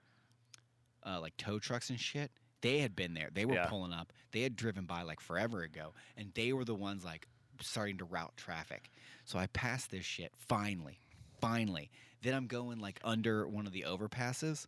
[1.05, 2.33] uh, like tow trucks and shit.
[2.63, 3.29] they had been there.
[3.33, 3.67] They were Yeah.
[3.69, 4.13] pulling up.
[4.33, 7.29] They had driven by like forever ago, and they were the ones like
[7.61, 8.91] starting to route traffic.
[9.25, 10.99] So I passed this shit finally,
[11.41, 11.91] finally.
[12.27, 14.67] Then I'm going like under one of the overpasses.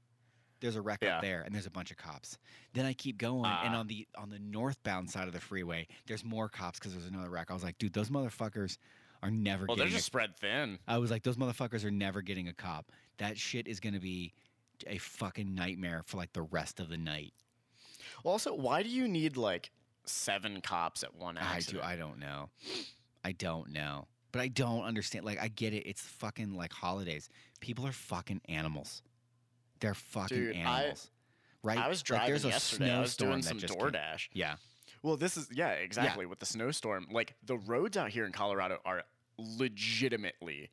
[0.60, 1.16] There's a wreck Yeah.
[1.16, 2.38] up there, and there's a bunch of cops.
[2.72, 3.78] Then I keep going, and Ah.
[3.80, 7.28] on the on the northbound side of the freeway, there's more cops because there's another
[7.30, 7.50] wreck.
[7.50, 8.78] I was like, dude, those motherfuckers
[9.24, 9.66] are never getting.
[9.66, 9.94] Well, they're getting.
[9.94, 10.78] a just spread thin.
[10.86, 12.92] I was like, those motherfuckers are never getting a cop.
[13.16, 14.34] That shit is gonna be
[14.86, 17.34] a fucking nightmare for like the rest of the night.
[18.22, 19.72] Well, also, why do you need like
[20.04, 21.82] seven cops at one accident?
[21.84, 21.92] I do.
[21.94, 22.50] I don't know.
[23.24, 24.06] I don't know.
[24.32, 25.24] But I don't understand.
[25.24, 25.88] Like, I get it.
[25.88, 27.28] It's fucking like holidays.
[27.60, 29.02] People are fucking animals.
[29.80, 31.10] They're fucking Dude, I- animals.
[31.62, 31.78] right?
[31.78, 32.92] I was Like, driving there's a yesterday.
[32.92, 33.82] I was snowstorm doing some just came.
[33.82, 34.28] DoorDash.
[34.32, 34.56] Yeah.
[35.02, 36.26] Well, this is yeah, exactly.
[36.26, 39.04] With the snowstorm, like the roads out here in Colorado are
[39.68, 40.70] legitimately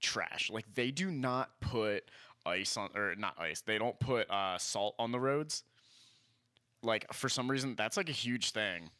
[0.00, 0.50] trash.
[0.50, 2.10] Like they do not put
[2.44, 3.60] ice on or not ice.
[3.60, 5.62] They don't put uh, salt on the roads.
[6.82, 8.90] Like for some reason, that's like a huge thing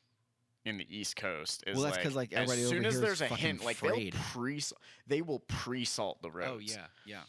[0.66, 1.64] in the East Coast.
[1.66, 4.12] Is Well, that's 'cause, like, as everybody over soon as there's a hint, like afraid.
[4.12, 4.60] they'll pre
[5.06, 6.86] they will pre salt the roads Oh yeah.
[7.04, 7.22] Yeah.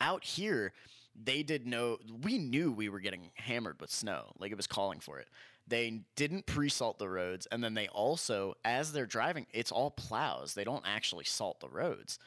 [0.00, 0.72] out here
[1.20, 5.00] they did know we knew we were getting hammered with snow like it was calling
[5.00, 5.28] for it
[5.66, 10.54] they didn't pre-salt the roads and then they also as they're driving it's all plows
[10.54, 12.20] they don't actually salt the roads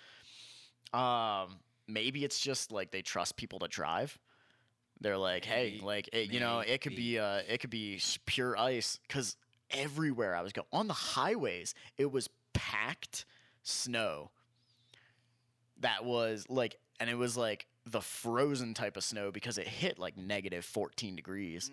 [0.94, 4.20] um maybe it's just like they trust people to drive
[5.00, 8.58] they're like hey like it, you know it could be uh it could be pure
[8.58, 9.38] ice because
[9.74, 13.26] everywhere i was going on the highways it was packed
[13.64, 14.32] snow.
[15.80, 19.98] That was like and it was like the frozen type of snow because it hit
[19.98, 21.72] like negative 14 degrees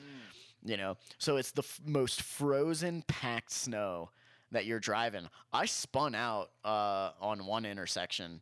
[0.64, 0.96] you know?
[1.18, 4.10] So it's the f- most frozen packed snow
[4.50, 5.28] that you're driving.
[5.52, 8.40] I spun out uh, on one intersection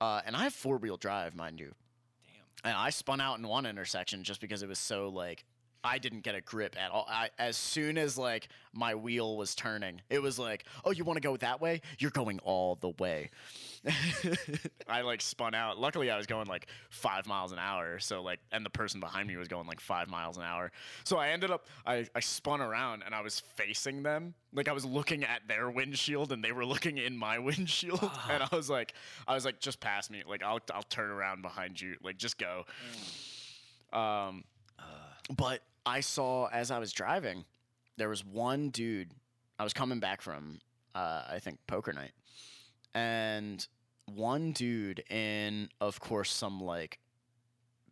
[0.00, 1.72] uh, and i have four-wheel drive mind you.
[2.26, 2.70] Damn.
[2.70, 5.44] and i spun out in one intersection just because it was so like
[5.84, 9.54] i didn't get a grip at all I, as soon as like my wheel was
[9.54, 12.90] turning it was like oh you want to go that way you're going all the
[12.98, 13.30] way
[14.88, 15.78] I like spun out.
[15.78, 17.98] Luckily, I was going like five miles an hour.
[17.98, 20.70] So like, and the person behind me was going like five miles an hour.
[21.04, 24.34] So I ended up, I, I spun around and I was facing them.
[24.52, 28.10] Like I was looking at their windshield and they were looking in my windshield.
[28.30, 28.94] And I was like,
[29.26, 30.22] I was like, just pass me.
[30.26, 31.96] Like I'll, I'll turn around behind you.
[32.02, 32.64] Like just go.
[33.92, 34.44] Um,
[35.36, 37.44] but I saw as I was driving,
[37.96, 39.12] there was one dude.
[39.58, 40.58] I was coming back from,
[40.94, 42.12] uh, I think poker night,
[42.94, 43.66] and
[44.06, 46.98] one dude in, of course, some like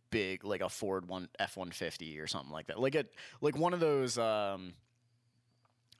[0.09, 3.05] big, like a Ford one F one fifty or something like that, like a
[3.41, 4.73] like one of those um,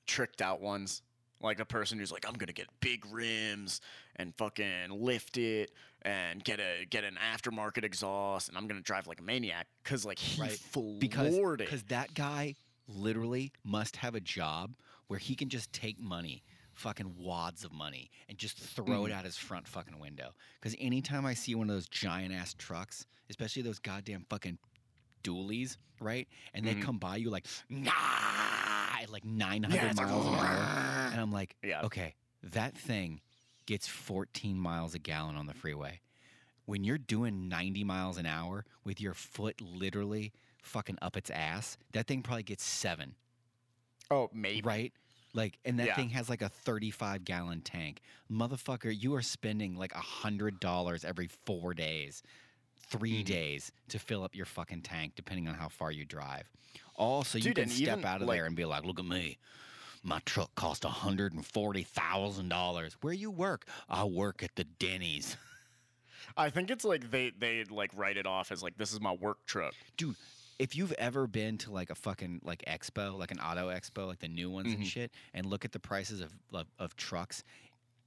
[0.06, 1.02] tricked out ones.
[1.42, 3.82] Like the person who's like, I'm gonna get big rims
[4.16, 5.72] and fucking lift it
[6.04, 10.06] and get a get an aftermarket exhaust and I'm gonna drive like a maniac because
[10.06, 10.52] like he Right.
[10.52, 11.58] floored because it.
[11.58, 12.56] because that guy
[12.88, 14.74] literally must have a job
[15.08, 19.08] where he can just take money fucking wads of money and just throw Mm.
[19.08, 22.54] it out his front fucking window because anytime i see one of those giant ass
[22.58, 24.58] trucks especially those goddamn fucking
[25.24, 26.82] dualies right and they Mhm.
[26.82, 27.92] come by you like nah
[29.02, 31.82] at like 900 Yeah, it's like, miles an hour and i'm like Yeah.
[31.84, 33.22] okay that thing
[33.66, 36.00] gets 14 miles a gallon on the freeway
[36.66, 41.76] when you're doing 90 miles an hour with your foot literally fucking up its ass,
[41.92, 43.16] that thing probably gets seven,
[44.12, 44.62] oh, maybe.
[44.62, 44.94] right?
[45.34, 45.96] Like, and that Yeah.
[45.96, 48.02] thing has like a 35 gallon tank.
[48.32, 52.22] Motherfucker, you are spending like a hundred dollars every four days,
[52.76, 53.26] 3 Mhm.
[53.26, 56.50] days to fill up your fucking tank, depending on how far you drive.
[57.02, 59.00] Also, you Dude, can and step even, out of like- there and be like, look
[59.00, 59.40] at me.
[60.04, 62.94] My truck cost $140,000.
[63.02, 63.66] Where you work?
[63.90, 65.36] I work at the Denny's.
[66.38, 69.12] I think it's like they they like write it off as like this is my
[69.14, 69.74] work truck.
[69.98, 70.16] dude
[70.60, 74.20] if you've ever been to like a fucking like expo like an auto expo like
[74.20, 74.88] the new ones and Mhm.
[74.88, 77.44] shit and look at the prices of, of of trucks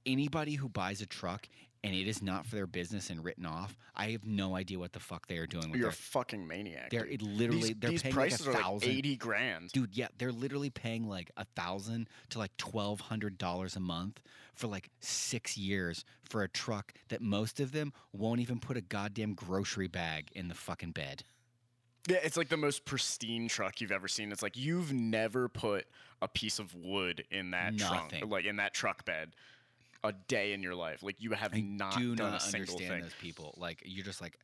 [0.05, 1.47] anybody who buys a truck
[1.85, 4.91] and it is not for their business and written off i have no idea what
[4.93, 6.89] the fuck they are doing with You're a their fucking maniac.
[6.89, 9.71] they're it literally these, they're these paying prices like a are thousand like eighty grand.
[9.71, 14.21] dude yeah they're literally paying like a thousand to like twelve hundred dollars a month
[14.53, 18.81] for like six years for a truck that most of them won't even put a
[18.81, 21.23] goddamn grocery bag in the fucking bed
[22.07, 24.31] Yeah, it's like the most pristine truck you've ever seen.
[24.31, 25.85] It's like you've never put
[26.21, 29.35] a piece of wood in that trunk, like in that truck bed,
[30.07, 31.03] a day in your life.
[31.03, 33.01] Like you have I not do done not a single understand thing.
[33.03, 33.53] those people.
[33.57, 34.37] Like you're just like,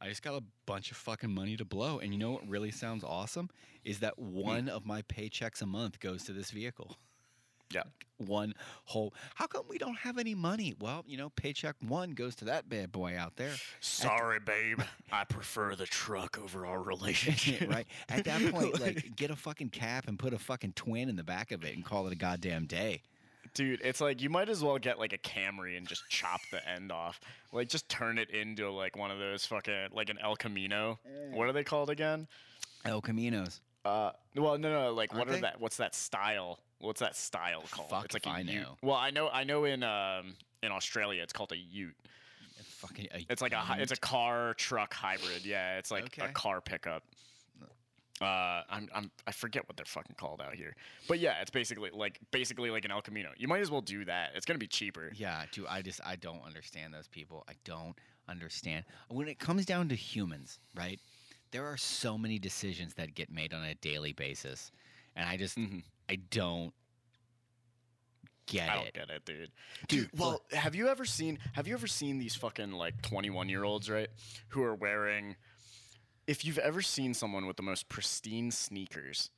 [0.00, 2.70] I just got a bunch of fucking money to blow, and you know what really
[2.70, 3.48] sounds awesome
[3.84, 4.32] is that Hmm.
[4.32, 6.96] one of my paychecks a month goes to this vehicle.
[7.72, 7.82] Yeah.
[8.18, 9.12] One whole.
[9.34, 10.74] How come we don't have any money?
[10.78, 13.50] Well, you know, paycheck one goes to that bad boy out there.
[13.80, 14.80] Sorry, babe.
[15.10, 17.68] I prefer the truck over our relationship.
[17.72, 17.86] right?
[18.08, 21.24] At that point, like, get a fucking cap and put a fucking twin in the
[21.24, 23.02] back of it and call it a goddamn day.
[23.54, 26.66] Dude, it's like you might as well get like a Camry and just chop the
[26.68, 27.20] end off.
[27.52, 30.98] Like just turn it into like one of those fucking like an El Camino.
[31.32, 32.26] What are they called again?
[32.84, 33.60] El Caminos.
[33.84, 34.92] Uh, well, no, no.
[34.92, 35.40] Like, Aren't what are they?
[35.42, 35.60] that?
[35.60, 36.58] What's that style?
[36.80, 37.90] What's that style called?
[37.90, 38.46] Fuck it's like if a I Ute.
[38.62, 38.76] know.
[38.82, 41.94] Well, I know, I know in um in Australia it's called a Ute.
[42.80, 43.08] Fucking.
[43.14, 45.44] A It's like a hy- it's a car truck hybrid.
[45.44, 47.02] Yeah, it's like a car pickup.
[48.20, 50.76] Uh, I'm, I'm I forget what they're fucking called out here,
[51.08, 53.30] but yeah, it's basically like basically like an El Camino.
[53.36, 54.30] You might as well do that.
[54.36, 55.10] It's gonna be cheaper.
[55.16, 57.44] Yeah, dude, I just I don't understand those people.
[57.48, 57.96] I don't
[58.28, 58.84] understand.
[59.08, 61.00] When it comes down to humans, right?
[61.50, 64.70] There are so many decisions that get made on a daily basis,
[65.16, 65.82] and I just Mhm.
[66.08, 66.72] I don't
[68.46, 68.70] get it.
[68.70, 68.94] I don't it.
[68.94, 69.50] get it, dude.
[69.88, 73.48] Dude, Dude, well, have you ever seen have you ever seen these fucking like 21
[73.48, 74.08] year olds, right?
[74.50, 75.34] Who are wearing
[76.26, 79.30] if you've ever seen someone with the most pristine sneakers,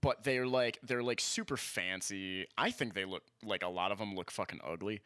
[0.00, 2.46] but they're like they're like super fancy.
[2.56, 5.02] I think they look like a lot of them look fucking ugly.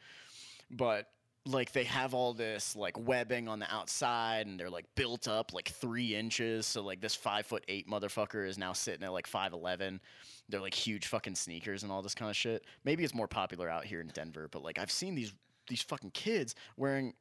[0.71, 1.09] But
[1.45, 5.53] like they have all this like webbing on the outside and they're like built up
[5.53, 6.67] like three inches.
[6.67, 10.01] So like this five foot eight motherfucker is now sitting at like five eleven.
[10.49, 12.65] They're like huge fucking sneakers and all this kind of shit.
[12.85, 15.33] Maybe it's more popular out here in Denver, but like I've seen these
[15.69, 17.15] these fucking kids wearing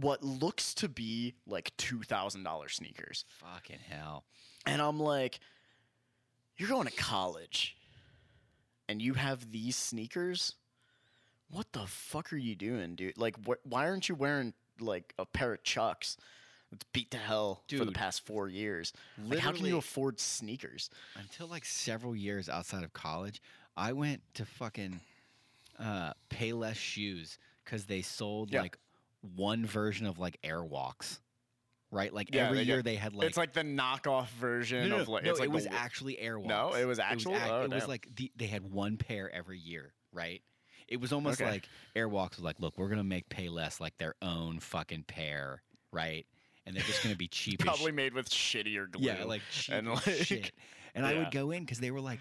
[0.00, 3.24] what looks to be like two thousand dollar sneakers.
[3.28, 4.24] Fucking hell.
[4.66, 5.40] And I'm like,
[6.56, 7.76] you're going to college
[8.88, 10.54] and you have these sneakers?
[11.50, 13.16] What the fuck are you doing, dude?
[13.16, 16.16] Like, wh- why aren't you wearing like a pair of Chucks
[16.72, 18.92] It's beat to hell for the past four years?
[19.26, 20.90] Like, how can you afford sneakers?
[21.16, 23.40] Until like several years outside of college,
[23.76, 25.00] I went to fucking
[25.78, 28.62] uh, Payless shoes because they sold Yeah.
[28.62, 28.76] like
[29.22, 31.18] one version of like Airwalks,
[31.90, 32.12] right?
[32.12, 34.96] Like Yeah, every they year get- they had like it's like the knockoff version no,
[34.96, 36.46] no, of like no, it's like it was w- actually Airwalks.
[36.46, 39.30] No, it was actually It was, Oh, it was like the, they had one pair
[39.34, 40.42] every year, right?
[40.86, 41.50] It was almost Okay.
[41.50, 46.26] like Airwalks was like, look, we're gonna make Payless like their own fucking pair, right?
[46.66, 47.60] And they're just gonna be cheap.
[47.60, 49.04] probably made with shittier glue.
[49.06, 50.52] yeah, like cheap and, like- shit.
[50.94, 52.20] And I would go in because they were like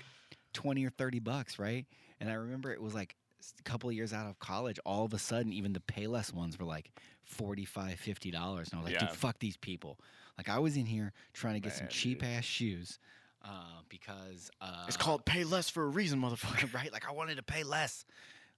[0.53, 1.85] twenty or thirty bucks, right?
[2.19, 3.15] And I remember it was like
[3.59, 4.79] a couple of years out of college.
[4.85, 6.91] All of a sudden, even the Payless ones were like
[7.25, 9.07] 45 50 dollars, and I was like, Yeah.
[9.07, 9.99] dude, fuck these people.
[10.37, 12.29] Like I was in here trying to get some cheap dude.
[12.29, 12.99] ass shoes
[13.43, 16.71] uh, because uh, It's called pay less for a reason, motherfucker.
[16.75, 16.91] right.
[16.93, 18.05] Like I wanted to pay less.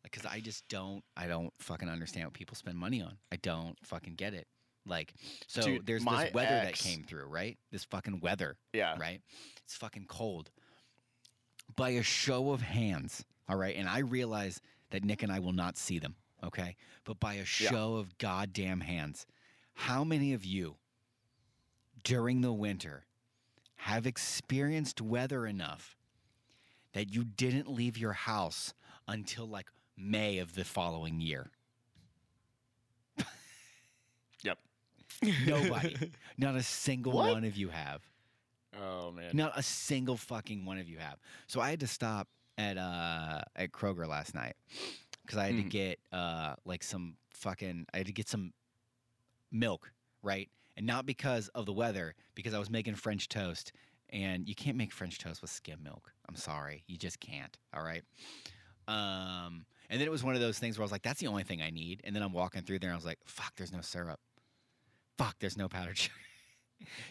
[0.03, 3.17] Like, cause I just don't, I don't fucking understand what people spend money on.
[3.33, 4.47] I don't fucking get it.
[4.85, 5.13] Like,
[5.47, 7.57] so Dude, there's this weather that came through, right?
[7.71, 8.95] This fucking weather Yeah.
[8.97, 9.19] right?
[9.65, 10.51] It's fucking cold.
[11.75, 13.75] By a show of hands, all right?
[13.75, 16.75] And I realize that Nick and I will not see them, okay?
[17.03, 19.25] But by a show of goddamn hands,
[19.73, 20.75] how many of you
[22.03, 23.05] during the winter
[23.75, 25.97] have experienced weather enough
[26.93, 28.73] that you didn't leave your house
[29.07, 31.49] until like May of the following year?
[34.43, 34.57] Yep.
[35.47, 36.11] Nobody.
[36.37, 37.33] Not a single What?
[37.33, 38.01] one of you have.
[38.81, 39.31] Oh man.
[39.33, 41.17] Not a single fucking one of you have.
[41.47, 42.27] So I had to stop
[42.59, 44.55] at uh at Kroger last night
[45.23, 45.69] because I had to Mhm.
[45.69, 48.53] get uh like some fucking I had to get some
[49.51, 49.91] milk,
[50.21, 50.49] right?
[50.77, 53.71] And not because of the weather, because I was making French toast,
[54.09, 56.13] and you can't make French toast with skim milk.
[56.27, 57.57] I'm sorry, you just can't.
[57.73, 58.03] All right.
[58.87, 61.27] Um, and then it was one of those things where I was like, "That's the
[61.27, 63.55] only thing I need." And then I'm walking through there, and I was like, "Fuck,
[63.55, 64.19] there's no syrup.
[65.17, 66.15] Fuck, there's no powdered sugar."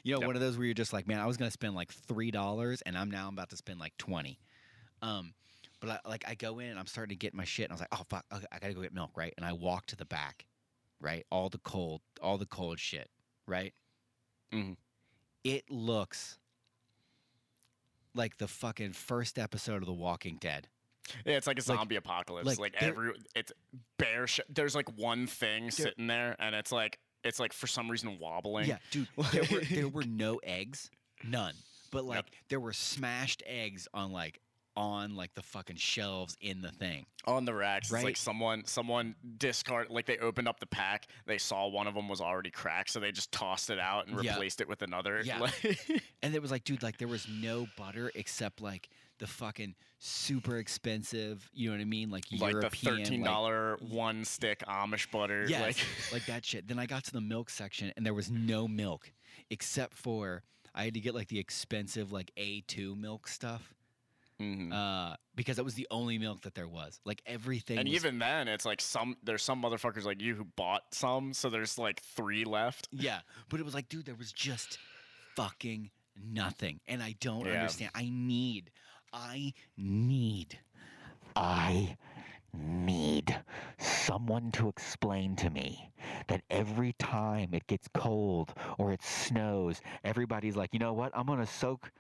[0.03, 0.27] you know, Yep.
[0.27, 2.83] one of those where you're just like, "Man, I was gonna spend like three dollars,
[2.83, 4.39] and I'm now I'm about to spend like 20
[5.03, 5.35] Um,
[5.81, 7.75] but I, like I go in and I'm starting to get my shit, and I
[7.75, 9.97] was like, "Oh fuck, okay, I gotta go get milk, right?" And I walk to
[9.97, 10.47] the back,
[11.01, 11.25] right?
[11.31, 13.09] All the cold, all the cold shit,
[13.47, 13.73] right?
[14.53, 14.77] Mhm.
[15.45, 16.39] It looks
[18.15, 20.69] like the fucking first episode of The Walking Dead.
[21.25, 22.47] Yeah, it's like a Like- zombie apocalypse.
[22.47, 23.53] like, Like, every it's
[23.97, 24.27] bare.
[24.27, 28.19] Sh- there's like one thing sitting there, and it's like it's like for some reason
[28.19, 28.67] wobbling.
[28.69, 30.91] Yeah, dude, there were there were no eggs,
[31.25, 31.55] none.
[31.91, 34.41] But like there were smashed eggs on like
[34.79, 37.05] on like the fucking shelves in the thing.
[37.25, 37.89] on the racks.
[37.89, 38.05] It's Right.
[38.05, 41.09] like someone someone discard like they opened up the pack.
[41.27, 44.23] They saw one of them was already cracked, so they just tossed it out and
[44.25, 44.33] Yeah.
[44.33, 45.21] replaced it with another.
[45.25, 45.39] Yeah.
[45.63, 49.75] Like- And it was like, dude, like there was no butter except like the fucking
[49.99, 52.09] super expensive, you know what I mean?
[52.11, 55.45] Like like European the thirteen like- one stick Amish butter.
[55.49, 56.69] Yes, Like like that shit.
[56.69, 59.13] Then I got to the milk section and there was no milk
[59.51, 63.75] except for I had to get like the expensive like A2 milk stuff.
[64.41, 64.73] Mhm.
[64.73, 67.01] uh, because that was the only milk that there was.
[67.05, 67.79] Like everything.
[67.79, 71.33] and was- even then, it's like some there's some motherfuckers like you who bought some,
[71.35, 72.89] so there's like three left.
[72.93, 74.79] yeah, but it was like, dude, there was just
[75.35, 77.55] fucking nothing, and I don't Yeah.
[77.55, 77.91] understand.
[77.95, 78.71] I need,
[79.13, 80.59] I need,
[81.37, 81.97] I
[82.53, 83.41] need
[83.79, 85.91] someone to explain to me
[86.29, 91.13] that every time it gets cold or it snows, everybody's like, you know what?
[91.17, 91.93] I'm gonna soak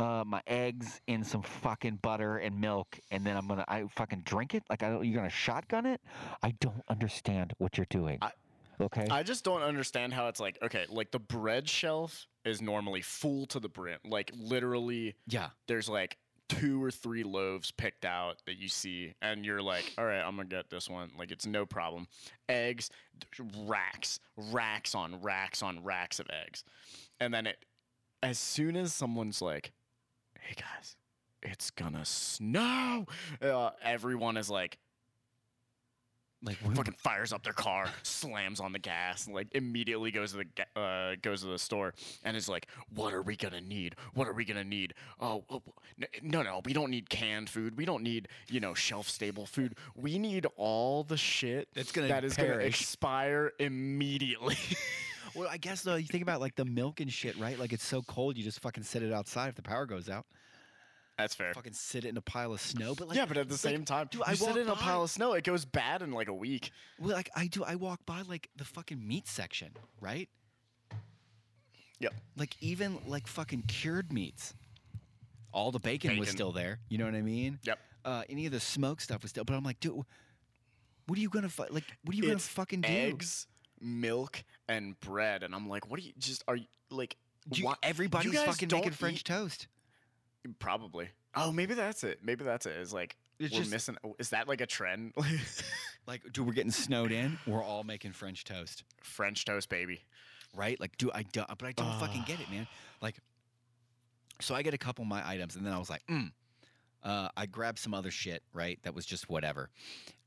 [0.00, 4.22] uh, my eggs in some fucking butter and milk, and then I'm gonna I fucking
[4.24, 4.62] drink it.
[4.70, 6.00] Like, I don't, you're gonna shotgun it?
[6.42, 8.18] I don't understand what you're doing.
[8.22, 8.32] I-
[8.80, 9.06] okay.
[9.10, 13.44] I just don't understand how it's like okay, like the bread shelf is normally full
[13.46, 15.48] to the brim, like literally yeah.
[15.68, 16.16] there's like
[16.48, 20.34] two or three loaves picked out that you see and you're like all right i'm
[20.34, 22.08] gonna get this one like it's no problem
[22.48, 22.90] eggs
[23.66, 26.64] racks racks on racks on racks of eggs
[27.20, 27.64] and then it
[28.24, 29.70] as soon as someone's like
[30.40, 30.96] hey guys
[31.42, 33.06] it's gonna snow
[33.42, 34.78] uh, everyone is like
[36.42, 40.38] Like, fucking fires up their car, slams on the gas, and like immediately goes to
[40.38, 41.92] the ga- uh, goes to the store
[42.24, 43.94] and is like, "What are we gonna need?
[44.14, 44.94] What are we gonna need?
[45.20, 45.62] Oh, oh,
[46.22, 47.76] no, no, we don't need canned food.
[47.76, 49.74] We don't need you know shelf stable food.
[49.94, 54.56] We need all the shit That's gonna that is gonna expire immediately."
[55.34, 57.58] Well, I guess though, you think about like the milk and shit, right?
[57.58, 60.26] Like it's so cold, you just fucking sit it outside if the power goes out.
[61.18, 61.52] That's fair.
[61.52, 62.94] Fucking sit it in a pile of snow.
[62.94, 64.74] But like, yeah, but at the same time, dude, you I sit walk in a
[64.74, 66.70] pile of snow, it goes bad in like a week.
[66.98, 70.28] well, like I do, I walk by like the fucking meat section, right?
[71.98, 72.14] Yep.
[72.36, 74.54] Like even like fucking cured meats.
[75.52, 76.78] All the bacon, was still there.
[76.88, 77.58] You know what I mean?
[77.64, 77.78] Yep.
[78.04, 79.44] Uh, any of the smoked stuff was still.
[79.44, 80.02] But I'm like, dude,
[81.06, 81.84] what are you gonna fu- like?
[82.04, 82.88] What are you gonna It's fucking do?
[82.88, 83.46] Eggs,
[83.80, 87.16] milk, and bread, and I'm like, what are you just are you like?
[87.48, 89.66] Do you- why- everybody's guys fucking don't making French toast.
[90.58, 91.08] Probably.
[91.34, 92.20] Oh, maybe that's it.
[92.22, 92.76] Maybe that's it.
[92.76, 93.96] Is like It's we're just- missing.
[94.18, 95.14] Is that like a trend?
[96.06, 97.38] Like, dude, we're getting snowed in.
[97.46, 98.82] We're all making French toast.
[99.04, 100.00] French toast, baby.
[100.56, 100.80] right?
[100.80, 102.66] Like, do I do, but I don't fucking get it, man.
[103.00, 103.16] Like,
[104.40, 106.32] so I get a couple of my items, and then I was like, mm.
[107.04, 108.78] Uh, I grabbed some other shit, right?
[108.82, 109.70] That was just whatever,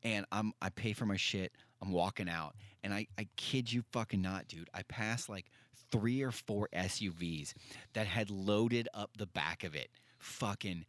[0.04, 1.52] and I'm I pay for my shit.
[1.84, 4.70] I'm walking out, and I I kid you fucking not, dude.
[4.74, 5.46] I passed like
[5.92, 7.54] three or four SUVs
[7.94, 10.86] that had loaded up the back of it, fucking.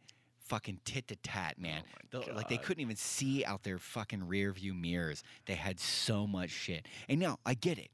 [0.47, 1.81] Fucking tit to tat, man.
[2.13, 5.23] Oh The- like they couldn't even see out their fucking rear view mirrors.
[5.47, 6.87] They had so much shit.
[7.09, 7.89] And now I get it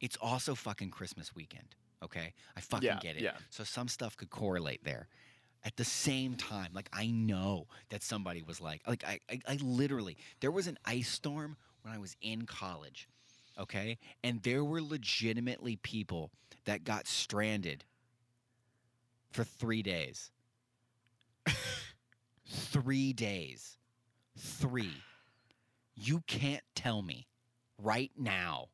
[0.00, 1.76] it's also fucking Christmas weekend.
[2.02, 3.22] Okay, I fucking Yeah, get it.
[3.22, 3.36] yeah.
[3.50, 5.06] So some stuff could correlate there.
[5.62, 9.58] At the same time, like I know that somebody was like, like I, I, I
[9.62, 13.08] literally there was an ice storm when I was in college.
[13.58, 16.30] Okay, and there were legitimately people
[16.64, 17.84] that got stranded
[19.30, 20.30] for three days.
[22.48, 23.76] three days.
[24.38, 24.92] Three.
[25.94, 27.26] You can't tell me
[27.78, 28.68] right now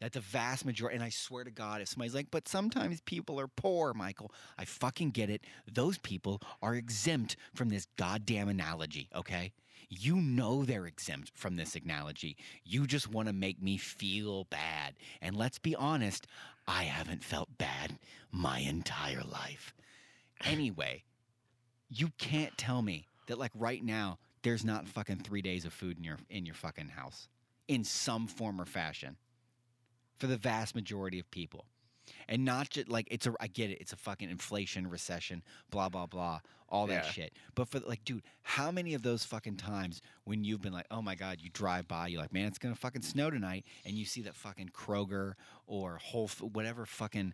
[0.00, 3.40] that the vast majority, and I swear to God, if somebody's like, but sometimes people
[3.40, 5.44] are poor, Michael, I fucking get it.
[5.70, 9.52] Those people are exempt from this goddamn analogy, okay?
[9.88, 12.36] You know they're exempt from this analogy.
[12.64, 14.94] You just want to make me feel bad.
[15.20, 16.26] And let's be honest,
[16.66, 17.98] I haven't felt bad
[18.32, 19.74] my entire life.
[20.44, 21.04] Anyway,
[21.88, 25.98] you can't tell me that like right now there's not fucking three days of food
[25.98, 27.28] in your in your fucking house
[27.68, 29.16] in some form or fashion
[30.18, 31.64] for the vast majority of people
[32.28, 35.88] and not just like it's a i get it it's a fucking inflation recession blah
[35.88, 37.10] blah blah all that Yeah.
[37.10, 40.86] shit but for like dude how many of those fucking times when you've been like
[40.90, 43.94] oh my god you drive by you're like man it's gonna fucking snow tonight and
[43.94, 45.34] you see that fucking kroger
[45.66, 47.32] or whole whatever fucking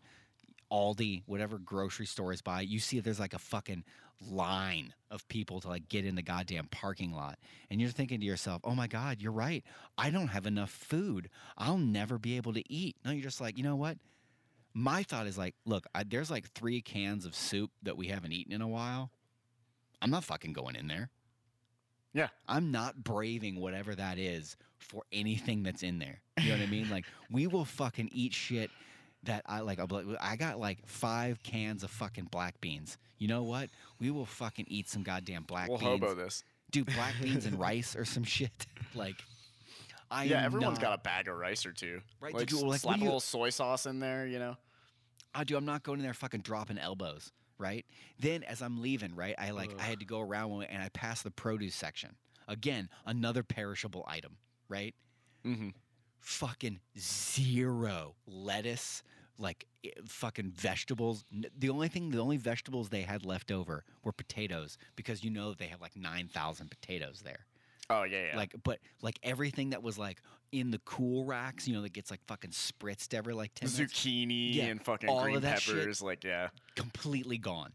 [0.70, 3.85] Aldi, whatever grocery store is by, you see there's like a fucking
[4.31, 7.39] line of people to like get in the goddamn parking lot.
[7.70, 9.62] And you're thinking to yourself, oh my God, you're right.
[9.99, 11.29] I don't have enough food.
[11.59, 12.97] I'll never be able to eat.
[13.05, 13.99] No, you're just like, you know what?
[14.75, 18.33] My thought is like, look, I, there's like three cans of soup that we haven't
[18.33, 19.11] eaten in a while.
[20.01, 21.11] I'm not fucking going in there.
[22.14, 22.29] Yeah.
[22.49, 26.20] I'm not braving whatever that is for anything that's in there.
[26.41, 26.91] You know what I mean?
[26.91, 28.70] Like we will fucking eat shit
[29.25, 29.79] that I like.
[29.79, 32.99] I'll be like, I got like five cans of fucking black beans.
[33.18, 33.70] You know what?
[34.01, 35.83] We will fucking eat some goddamn black beans.
[35.83, 36.45] we'll hobo this.
[36.70, 38.66] Do black beans and rice or some shit.
[38.95, 39.16] Like,
[40.13, 42.01] I yeah, everyone's not, got a bag of rice or two.
[42.21, 44.57] Right, Like, like, slap do a you- little soy sauce in there, you know.
[45.35, 45.57] I do.
[45.57, 47.87] I'm not going in there fucking dropping elbows, right?
[48.19, 51.25] Then as I'm leaving, right, I like I had to go around and I passed
[51.25, 52.11] the produce section.
[52.49, 54.37] Again, another perishable item,
[54.69, 54.95] right?
[55.47, 55.71] Mm-hmm.
[56.21, 59.03] Fucking zero lettuce,
[59.39, 59.67] like
[60.07, 61.25] fucking vegetables.
[61.59, 65.55] The only thing, the only vegetables they had left over were potatoes because you know
[65.55, 67.47] they have like nine thousand potatoes there.
[67.93, 68.36] Oh yeah, yeah.
[68.36, 70.18] Like, but like everything that was like
[70.53, 73.93] in the cool racks, you know, that gets like fucking spritzed every like ten minutes,
[73.95, 75.76] zucchini Yeah, and fucking all of green that shit.
[75.76, 76.03] peppers.
[76.03, 77.72] Like yeah, completely gone.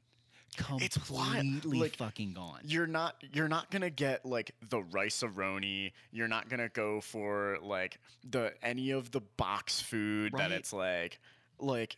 [0.79, 2.61] It's wild, Completely like, fucking gone.
[2.63, 5.91] you're not you're not gonna get like the Rice-A-Roni.
[6.11, 10.49] You're not gonna go for like the any of the box food Right.
[10.49, 11.19] that it's like
[11.59, 11.97] like.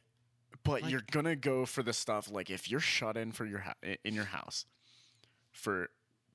[0.63, 3.59] But Like- you're gonna go for the stuff like if you're shut in for your
[3.59, 4.65] hou- in your house
[5.51, 5.89] for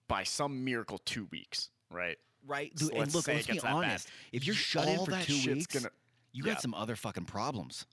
[0.09, 2.17] by some miracle two weeks, right?
[2.47, 2.79] Right?
[2.79, 3.73] So and look, let's be gets that bad.
[3.73, 4.09] honest.
[4.33, 5.91] If you're You- shut in for two weeks, gonna-
[6.33, 6.53] you yeah.
[6.55, 7.87] got some other fucking problems.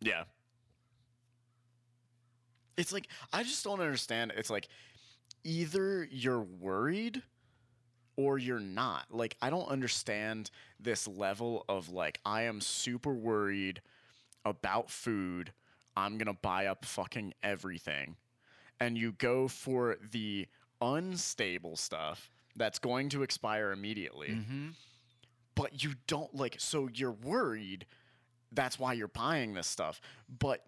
[0.00, 0.24] Yeah.
[2.76, 4.32] It's like I just don't understand.
[4.36, 4.68] It's like
[5.44, 7.22] either you're worried
[8.16, 9.06] or you're not.
[9.10, 10.50] Like I don't understand
[10.80, 13.80] this level of like I am super worried
[14.44, 15.52] about food.
[15.96, 18.16] I'm going to buy up fucking everything.
[18.78, 20.46] And you go for the
[20.82, 24.28] unstable stuff that's going to expire immediately.
[24.28, 24.68] Mm-hmm.
[25.54, 27.86] but you don't like so you're worried
[28.52, 30.00] that's why you're buying this stuff
[30.38, 30.64] but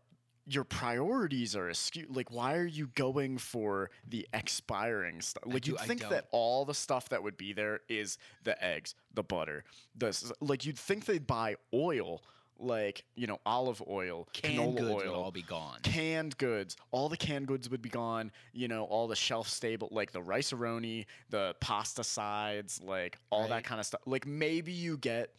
[0.47, 5.43] your priorities are askew like why are you going for the expiring stuff?
[5.47, 8.95] Like do- you'd think that all the stuff that would be there is the eggs
[9.13, 9.65] the butter
[9.95, 12.23] the like you'd think they'd buy oil
[12.61, 15.79] like you know olive oil Canned canola goods oil would all be gone.
[15.83, 16.77] canned goods.
[16.91, 18.33] All the canned goods would be gone.
[18.53, 23.51] You know, all the shelf stable, like the Rice-A-Roni, the pasta sides, like all Right.
[23.51, 24.01] that kind of stuff.
[24.07, 25.35] Like maybe you get.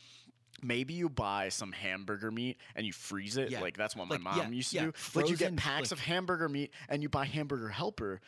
[0.62, 3.50] Maybe you buy some hamburger meat and you freeze it.
[3.50, 3.62] Yeah.
[3.62, 4.94] Like that's what my mom yeah, used to yeah, do.
[5.16, 8.20] Like you get packs like- of hamburger meat and you buy hamburger helper.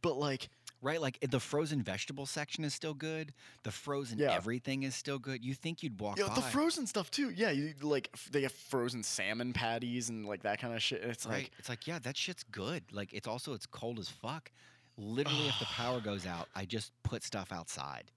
[0.00, 0.48] But like
[0.84, 1.00] Right?
[1.00, 3.32] Like the frozen vegetable section is still good.
[3.62, 4.32] The frozen Yeah.
[4.34, 5.42] everything is still good.
[5.42, 6.34] You think you'd walk know, by.
[6.34, 7.30] the frozen stuff too.
[7.30, 11.02] Yeah, you like they have frozen salmon patties and like that kind of shit.
[11.02, 11.44] It's right?
[11.44, 12.84] like it's like, yeah, that shit's good.
[12.92, 14.52] Like it's also it's cold as fuck.
[14.98, 18.10] Literally, if the power goes out, I just put stuff outside.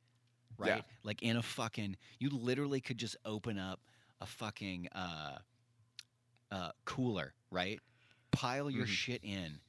[0.58, 0.68] Right?
[0.68, 0.82] Yeah.
[1.04, 3.80] Like in a fucking you literally could just open up
[4.20, 5.38] a fucking uh
[6.52, 7.80] uh cooler, right?
[8.32, 8.90] Pile your Mhm.
[8.90, 9.60] shit in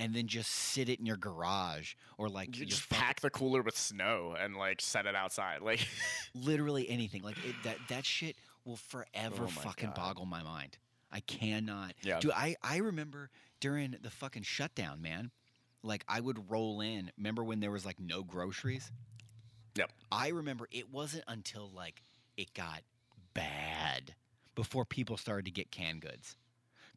[0.00, 3.30] and then just sit it in your garage or like you just fucking- pack the
[3.30, 5.60] cooler with snow and like set it outside.
[5.62, 5.86] Like
[6.34, 7.22] literally anything.
[7.22, 9.94] Like it, that that shit will forever Oh fucking God.
[9.96, 10.78] boggle my mind.
[11.12, 11.94] I cannot.
[12.02, 12.18] Yeah.
[12.20, 13.30] Dude, I I remember
[13.60, 15.30] during the fucking shutdown, man.
[15.82, 17.10] Like I would roll in.
[17.18, 18.90] Remember when there was like no groceries?
[19.76, 19.92] Yep.
[20.10, 22.02] I remember it wasn't until like
[22.36, 22.82] it got
[23.34, 24.14] bad
[24.54, 26.36] before people started to get canned goods.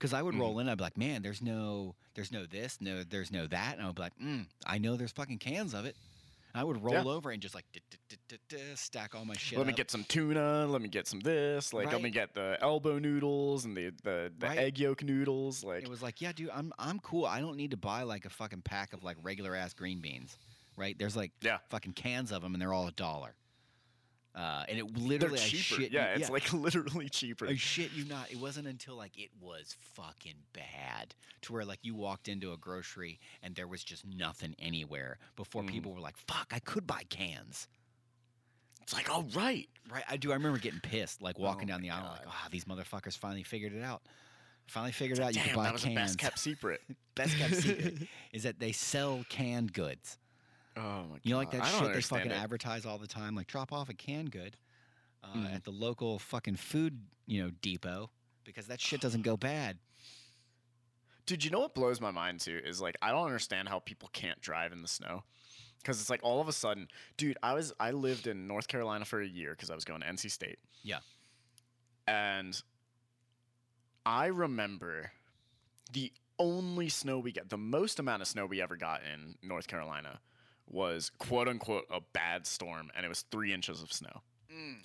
[0.03, 0.39] Because I would Mhm.
[0.41, 3.77] roll in, I'd be like, "Man, there's no, there's no this, no, there's no that,"
[3.77, 5.95] and I'd be like, mm, "I know there's fucking cans of it."
[6.53, 7.03] I would roll Yeah.
[7.05, 7.63] over and just like
[8.75, 9.57] stack all my shit.
[9.57, 9.77] let me up.
[9.77, 10.67] get some tuna.
[10.67, 11.71] Let me get some this.
[11.73, 14.57] Like let me get the elbow noodles and the the, the Right.
[14.57, 15.63] egg yolk noodles.
[15.63, 17.25] Like It was like, yeah, dude, I'm I'm cool.
[17.25, 20.37] I don't need to buy like a fucking pack of like regular ass green beans,
[20.75, 20.97] right?
[20.99, 21.59] There's like Yeah.
[21.69, 23.35] fucking cans of them, and they're all a dollar.
[24.35, 25.81] Uh, and it literally, I cheaper.
[25.81, 27.45] shit yeah, you, it's like literally cheaper.
[27.47, 28.31] I shit you not.
[28.31, 31.13] It wasn't until like it was fucking bad
[31.43, 35.61] to where like you walked into a grocery and there was just nothing anywhere before
[35.61, 35.67] Mhm.
[35.69, 37.67] people were like, "Fuck, I could buy cans."
[38.81, 39.69] It's like all right.
[39.91, 40.03] Right?
[40.09, 40.31] I do.
[40.31, 42.33] I remember getting pissed, like walking Oh down the aisle, like, God.
[42.33, 44.01] "Ah, these motherfuckers finally figured it out.
[44.67, 46.81] Finally figured out you Damn, could buy that was cans." the best kept secret.
[47.15, 50.17] best kept secret is that they sell canned goods.
[50.77, 51.19] Oh my god.
[51.23, 52.35] You know, like that shit they fucking it.
[52.35, 53.35] advertise all the time.
[53.35, 54.57] Like, drop off a canned good
[55.23, 55.55] uh, Mhm.
[55.55, 58.09] at the local fucking food, you know, depot
[58.43, 59.77] because that shit doesn't go bad.
[61.25, 64.09] Dude, you know what blows my mind too is like I don't understand how people
[64.11, 65.23] can't drive in the snow.
[65.85, 67.37] Cause it's like all of a sudden, dude.
[67.43, 70.07] I was I lived in North Carolina for a year because I was going to
[70.07, 70.57] NC State.
[70.81, 70.99] Yeah.
[72.07, 72.61] And
[74.05, 75.11] I remember
[75.91, 79.67] the only snow we get, the most amount of snow we ever got in North
[79.67, 80.19] Carolina
[80.67, 84.21] was quote unquote a bad storm, and it was three inches of snow.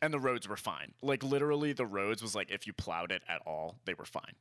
[0.00, 0.94] And the roads were fine.
[1.02, 4.34] Like literally, the roads was like if you plowed it at all, they were fine.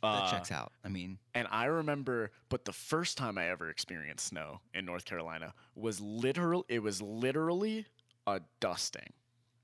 [0.00, 0.72] That Uh, checks out.
[0.84, 5.04] I mean, and I remember, but the first time I ever experienced snow in North
[5.04, 6.64] Carolina was literal.
[6.68, 7.86] It was literally
[8.28, 9.12] a dusting,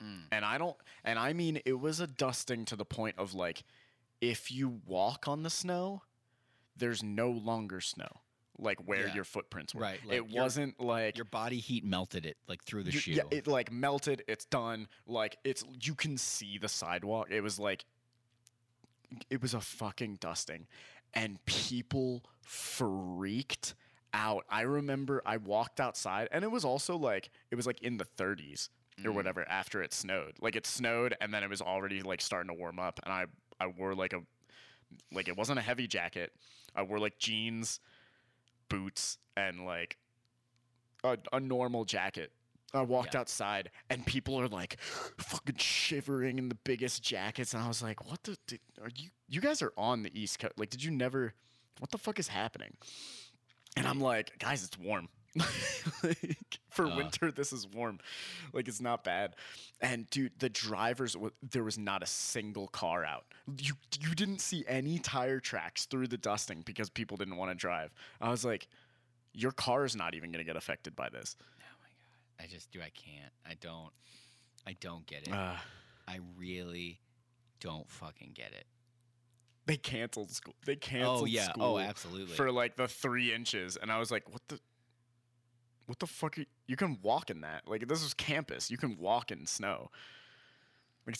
[0.02, 0.24] Mm.
[0.32, 3.62] and I don't, and I mean it was a dusting to the point of like,
[4.20, 6.02] if you walk on the snow,
[6.76, 8.22] there's no longer snow,
[8.58, 9.14] like where Yeah.
[9.14, 9.80] your footprints were.
[9.82, 12.98] Right, like it your- wasn't like your body heat melted it like through the you-
[13.00, 13.12] shoe.
[13.12, 14.22] Yeah, it like melted.
[14.28, 14.88] It's done.
[15.06, 17.30] Like it's you can see the sidewalk.
[17.30, 17.84] It was like
[19.30, 20.66] it was a fucking dusting,
[21.12, 23.74] and people freaked
[24.12, 24.44] out.
[24.48, 28.04] I remember I walked outside, and it was also like it was like in the
[28.04, 28.70] 30s
[29.04, 29.14] or Mm.
[29.14, 30.36] whatever after it snowed.
[30.40, 33.26] Like it snowed, and then it was already like starting to warm up, and I
[33.60, 34.22] I wore like a
[35.12, 36.32] like it wasn't a heavy jacket.
[36.74, 37.80] I wore like jeans,
[38.78, 39.96] boots, and like
[41.02, 42.32] a, a normal jacket.
[42.72, 43.20] I walked Yeah.
[43.20, 48.08] outside and people are like fucking shivering in the biggest jackets, and I was like,
[48.10, 48.36] "What the?
[48.46, 49.10] Did, are you?
[49.28, 50.54] You guys are on the East Coast?
[50.58, 51.34] Like, did you never?
[51.78, 52.76] What the fuck is happening?"
[53.76, 55.08] And I'm like, "Guys, it's warm.
[56.02, 56.96] like, for Uh.
[56.96, 57.98] winter, this is warm.
[58.52, 59.36] Like, it's not bad."
[59.80, 63.24] And dude, the drivers there was not a single car out.
[63.58, 67.54] You you didn't see any tire tracks through the dusting because people didn't want to
[67.54, 67.92] drive.
[68.20, 68.66] I was like,
[69.32, 71.44] "Your car is not even gonna get affected by this." Oh
[71.80, 72.44] my god.
[72.44, 72.80] I just do.
[72.80, 73.32] I can't.
[73.48, 73.92] I don't.
[74.66, 75.32] I don't get it.
[75.34, 75.56] Uh,
[76.08, 77.00] I really
[77.60, 78.66] don't fucking get it.
[79.66, 80.54] they canceled school.
[80.66, 81.44] They canceled oh yeah.
[81.50, 82.34] school Oh, absolutely.
[82.36, 84.58] for like the three inches, and I was like, "What the?
[85.86, 86.38] What the fuck?
[86.38, 87.62] Are you, can walk in that?
[87.66, 88.70] Like this is campus.
[88.70, 89.90] You can walk in snow.
[91.06, 91.16] Like,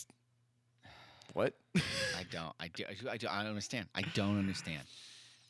[1.35, 1.55] what?
[1.77, 2.55] I don't.
[2.59, 2.85] I do.
[2.89, 3.89] I, do, I, do, I don't understand.
[3.95, 4.83] I don't understand.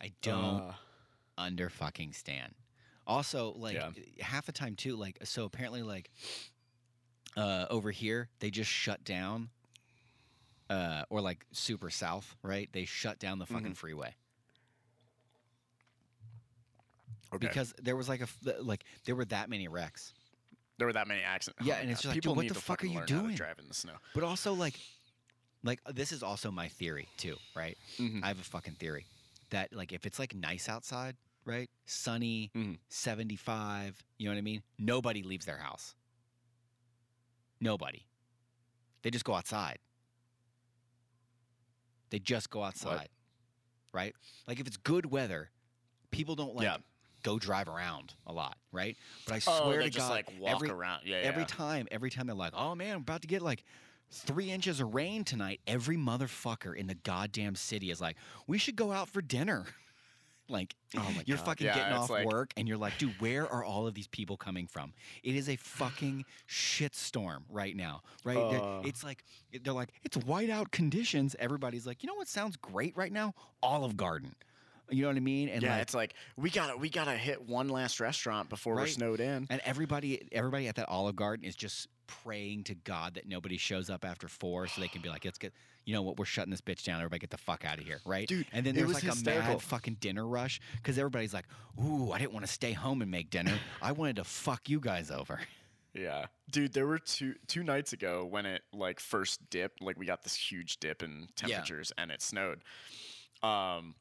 [0.01, 0.73] I don't Uh,
[1.39, 2.55] under fucking stand.
[3.07, 3.91] Also, like Yeah.
[4.21, 4.97] half the time too.
[4.97, 6.11] Like so, apparently, like
[7.37, 9.51] uh, over here they just shut down,
[10.71, 12.69] uh, or like super south, right?
[12.73, 14.15] They shut down the fucking freeway
[17.35, 17.47] okay.
[17.49, 18.29] because there was like a
[18.63, 20.13] like there were that many wrecks.
[20.79, 21.65] there were that many accidents.
[21.67, 23.23] Yeah, and it's just like, dude, people what the fuck are you learn how to
[23.23, 23.35] doing?
[23.37, 23.95] drive in the snow.
[24.15, 24.75] But also like,
[25.63, 27.77] like this is also my theory too, right?
[27.99, 28.23] Mhm.
[28.23, 29.07] I have a fucking theory
[29.51, 32.79] that like if it's like nice outside, right, sunny, Mhm.
[32.89, 34.63] seventy five, you know what I mean?
[34.79, 35.95] Nobody leaves their house.
[37.61, 38.05] Nobody.
[39.03, 39.79] They just go outside.
[42.11, 43.09] They just go outside,
[43.93, 44.15] right?
[44.47, 45.51] Like if it's good weather,
[46.11, 46.77] people don't like Yeah.
[47.25, 48.97] Go drive around a lot, right?
[49.27, 51.01] But I Oh, swear they to just God, like walk every, around.
[51.05, 51.47] Yeah, every yeah.
[51.49, 53.65] time, every time they're like, "Oh man, I'm about to get like
[54.13, 58.17] three inches of rain tonight." Every motherfucker in the goddamn city is like,
[58.47, 59.65] "We should go out for dinner."
[60.49, 61.47] like, Oh my you're God.
[61.47, 64.07] fucking Yeah, getting off like- work, and you're like, "Dude, where are all of these
[64.09, 68.37] people coming from?" It is a fucking shitstorm right now, right?
[68.37, 68.83] Uh.
[68.85, 69.25] it's like
[69.63, 73.35] they're like, "It's whiteout conditions." Everybody's like, "You know what sounds great right now?
[73.63, 74.35] Olive Garden."
[74.91, 75.49] You know what I mean?
[75.49, 78.87] And yeah, like, it's like we gotta we gotta hit one last restaurant before we're
[78.87, 79.47] snowed in.
[79.51, 83.89] And everybody, everybody at that Olive Garden is just praying to God that nobody shows
[83.89, 85.55] up after four, so they can be like, "Let's get,
[85.87, 87.01] you know what, we're shutting this bitch down.
[87.01, 89.51] Everybody get the fuck out of here, right?" Dude, And then there's like hysterical.
[89.51, 91.47] a mad fucking dinner rush because everybody's like,
[91.83, 93.59] "Ooh, I didn't want to stay home and make dinner.
[93.81, 95.41] I wanted to fuck you guys over."
[95.97, 99.81] Yeah, dude, there were two two nights ago when it like first dipped.
[99.81, 102.65] Like we got this huge dip in temperatures and it snowed.
[103.45, 103.95] Um,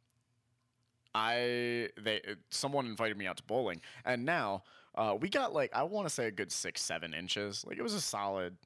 [1.16, 4.64] I they someone invited me out to bowling, and now
[4.96, 7.64] uh, we got like I want to say a good six seven inches.
[7.68, 8.58] Like it was a solid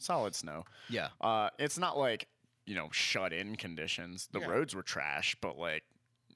[0.00, 0.64] solid snow.
[0.88, 2.28] Yeah, Uh, it's not like
[2.66, 4.28] you know shut in conditions.
[4.32, 4.46] The Yeah.
[4.46, 5.84] roads were trash, but like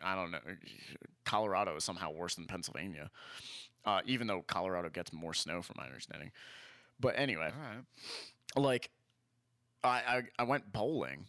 [0.02, 0.40] I don't know,
[1.24, 3.10] Colorado is somehow worse than Pennsylvania.
[3.84, 6.32] Uh, even though Colorado gets more snow, from my understanding.
[6.98, 7.84] But anyway, right.
[8.56, 8.90] like
[9.84, 11.26] I, I I went bowling.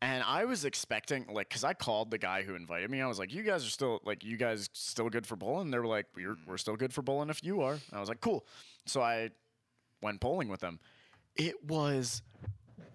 [0.00, 3.00] And I was expecting, like, cause I called the guy who invited me.
[3.00, 5.78] I was like, "You guys are still, like, you guys still good for bowling?" They
[5.78, 8.20] were like, "We're we're still good for bowling if you are." And I was like,
[8.20, 8.46] "Cool."
[8.86, 9.30] So I
[10.00, 10.78] went bowling with them.
[11.34, 12.22] It was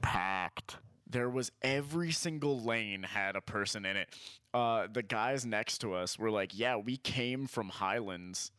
[0.02, 0.78] packed.
[1.10, 4.10] There was every single lane had a person in it.
[4.54, 8.52] Uh, the guys next to us were like, "Yeah, we came from Highlands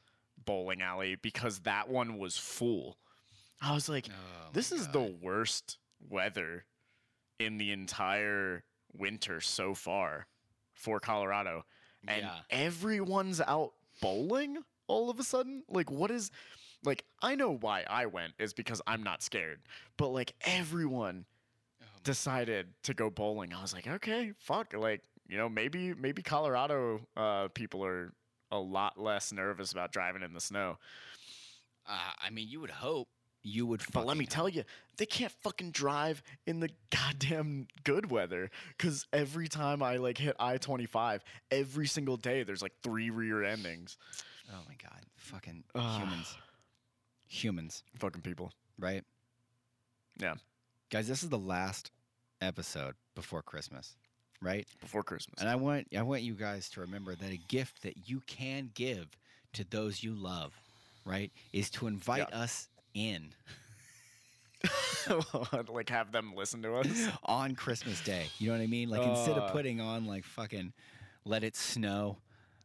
[0.44, 2.98] bowling alley because that one was full."
[3.62, 4.92] I was like, Oh, "This is God.
[4.92, 5.78] the worst
[6.10, 6.64] weather
[7.38, 10.26] in the entire winter so far
[10.74, 11.64] for Colorado."
[12.06, 12.40] And Yeah.
[12.50, 15.64] everyone's out bowling all of a sudden.
[15.68, 16.30] Like, what is
[16.84, 17.04] like?
[17.22, 19.62] I know why I went is because I'm not scared,
[19.96, 21.26] but like everyone
[21.82, 23.52] Oh, decided to go bowling.
[23.54, 24.72] I was like, okay, fuck.
[24.74, 28.12] Like, you know, maybe maybe Colorado uh, people are
[28.50, 30.78] a lot less nervous about driving in the snow.
[31.86, 33.08] Uh, I mean, you would hope.
[33.46, 33.82] You would.
[33.92, 34.64] But let me tell you,
[34.96, 38.50] they can't fucking drive in the goddamn good weather.
[38.78, 43.10] Cause every time I like hit I twenty five, every single day there's like three
[43.10, 43.98] rear endings.
[44.50, 46.00] Oh my god, fucking Ugh.
[46.00, 46.36] humans.
[47.28, 48.52] Humans, Fucking people.
[48.78, 49.02] right?
[50.18, 50.34] Yeah.
[50.90, 51.90] Guys, this is the last
[52.40, 53.96] episode before Christmas,
[54.40, 54.66] right?
[54.80, 55.40] Before Christmas.
[55.40, 58.70] And I want I want you guys to remember that a gift that you can
[58.74, 59.08] give
[59.54, 60.52] to those you love,
[61.04, 62.38] right, is to invite Yeah.
[62.38, 63.30] us in
[65.68, 67.08] like have them listen to us.
[67.24, 68.26] on Christmas Day.
[68.38, 68.88] You know what I mean?
[68.88, 69.42] Like instead Uh.
[69.42, 70.72] of putting on like fucking
[71.24, 72.18] "Let It Snow"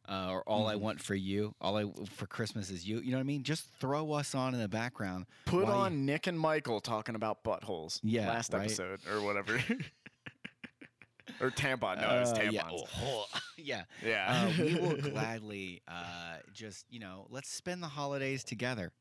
[0.07, 0.79] uh, or "All I Mhm.
[0.79, 2.99] Want for You," all I for Christmas is you.
[3.01, 3.43] You know what I mean?
[3.43, 5.25] Just throw us on in the background.
[5.45, 7.99] Put while you- on Nick and Michael talking about buttholes.
[8.03, 8.61] Yeah, Last right?
[8.63, 9.61] episode or whatever.
[11.41, 11.99] or tampon.
[12.01, 12.51] No, it's Uh, tampons.
[12.53, 12.69] yeah.
[13.01, 13.25] Oh,
[13.57, 13.83] yeah.
[14.05, 14.51] Yeah.
[14.57, 18.91] Uh, we will gladly uh, just, you know, let's spend the holidays together.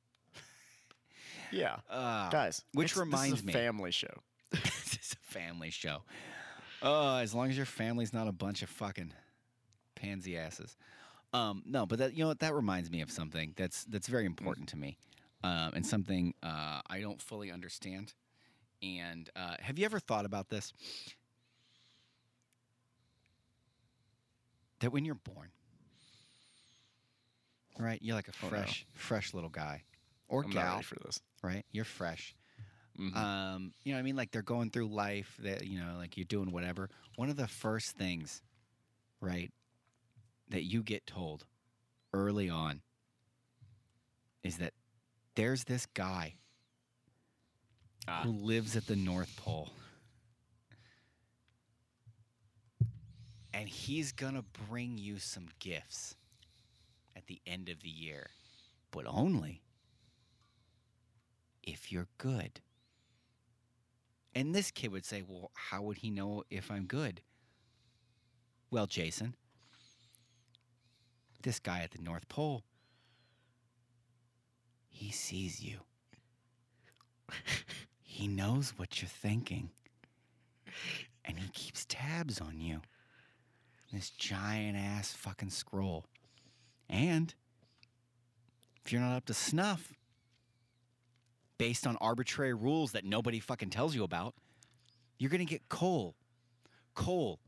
[1.53, 1.77] Yeah.
[1.91, 4.15] Uh, Guys, which it's- this is a reminds me- family show.
[4.51, 6.03] this is a family show.
[6.83, 9.13] Uh, as long as your family's not a bunch of fucking
[9.95, 10.77] pansy asses.
[11.35, 14.25] Um, no, but that you know what that reminds me of something that's that's very
[14.25, 14.97] important to me,
[15.45, 18.15] um, and something uh, I don't fully understand.
[18.83, 20.73] And uh, have you ever thought about this?
[24.81, 25.49] That when you're born,
[27.79, 29.83] right, you're like a Oh, fresh, fresh little guy
[30.29, 31.21] or I'm not gal, ready for this.
[31.43, 31.65] Right?
[31.73, 32.35] You're fresh.
[32.99, 33.15] Mhm.
[33.15, 35.37] Um, you know, what I mean, like they're going through life.
[35.41, 36.91] That you know, like you're doing whatever.
[37.17, 38.43] One of the first things,
[39.21, 39.53] right,
[40.49, 41.47] that you get told
[42.13, 42.83] early on
[44.43, 44.73] is that
[45.35, 46.35] there's this guy
[48.09, 48.23] Ah.
[48.23, 49.71] who lives at the North Pole,
[53.53, 56.17] and he's gonna bring you some gifts
[57.17, 58.31] at the end of the year,
[58.91, 59.63] but only
[61.69, 62.61] if you're good.
[64.35, 67.21] And this kid would say, Well, how would he know if I'm good?
[68.71, 69.35] Well, Jason,
[71.43, 72.63] this guy at the North Pole,
[74.89, 75.79] he sees you.
[78.03, 79.71] he knows what you're thinking.
[81.25, 82.81] And he keeps tabs on you.
[83.93, 86.07] This giant ass fucking scroll.
[86.89, 87.35] And
[88.85, 89.93] if you're not up to snuff,
[91.59, 94.35] based on arbitrary rules that nobody fucking tells you about,
[95.19, 96.15] you're gonna get coal.
[96.95, 97.41] Coal.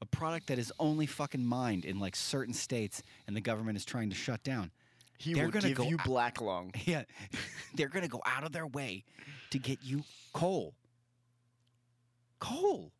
[0.00, 3.84] A product that is only fucking mined in like certain states and the government is
[3.84, 4.70] trying to shut down.
[5.18, 6.72] He They're will gonna give go you out- black lung.
[6.84, 7.02] Yeah.
[7.74, 9.04] They're gonna go out of their way
[9.50, 10.74] to get you coal.
[12.38, 12.92] Coal.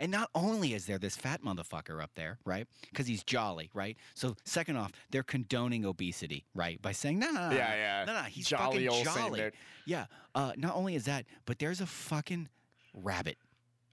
[0.00, 2.66] And not only is there this fat motherfucker up there, right?
[2.88, 3.98] Because he's jolly, right?
[4.14, 6.80] So second off, they're condoning obesity, right?
[6.80, 8.04] By saying, no, no, no, yeah, yeah.
[8.06, 9.40] no, no, he's jolly fucking Saint jolly.
[9.40, 9.54] Nick.
[9.84, 10.06] Yeah.
[10.34, 12.48] Uh, not only is that, but there's a fucking
[12.94, 13.36] rabbit,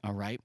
[0.01, 0.39] all right?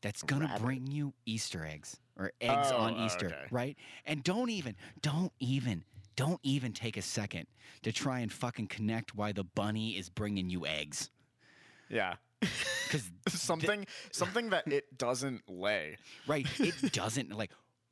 [0.00, 0.62] That's gonna Rabbit.
[0.62, 3.46] bring you Easter eggs or eggs on Oh, oh, Easter, okay.
[3.50, 3.76] right?
[4.06, 5.84] And don't even, don't even,
[6.16, 7.46] don't even take a second
[7.82, 11.10] to try and fucking connect why the bunny is bringing you eggs.
[11.90, 12.14] Yeah.
[12.40, 15.96] Because, something something that it doesn't lay.
[16.26, 17.50] right, it doesn't, like,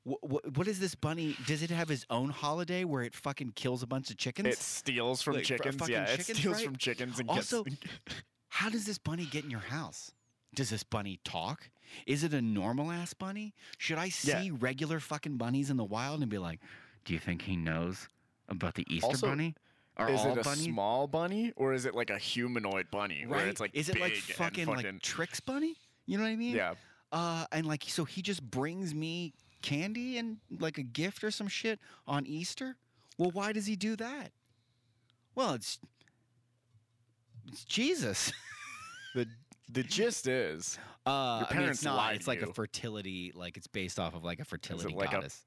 [0.09, 1.37] wh- wh- what is this bunny?
[1.47, 4.49] Does it have his own holiday where it fucking kills a bunch of chickens?
[4.49, 5.77] It steals from Like, fr- chickens.
[5.77, 6.65] fucking Yeah, chickens, it steals right?
[6.65, 7.77] from chickens and Also, gets.
[8.49, 10.13] How does this bunny get in your house?
[10.55, 11.69] Does this bunny talk?
[12.07, 13.53] Is it a normal ass bunny?
[13.79, 14.57] Should I see Yeah.
[14.61, 16.61] regular fucking bunnies in the wild and be like,
[17.05, 18.09] do you think he knows
[18.49, 19.57] about the Easter Also, bunny?
[19.97, 23.41] Are is it a bunnies small bunny or is it like a humanoid bunny where
[23.41, 23.49] right?
[23.49, 25.77] it's like Is it like big and fucking, like Trix bunny?
[26.07, 26.57] You know what I mean?
[26.57, 26.75] yeah
[27.13, 29.33] Uh, and like, so he just brings me
[29.63, 32.77] candy and like a gift or some shit on Easter.
[33.19, 34.33] Well, why does he do that?
[35.35, 35.79] Well, it's
[37.49, 38.33] it's Jesus.
[39.15, 39.27] the
[39.71, 42.15] the gist is Uh, I mean, parents it's not.
[42.15, 43.33] It's like a fertility.
[43.35, 45.43] Like it's based off of like a fertility like goddess.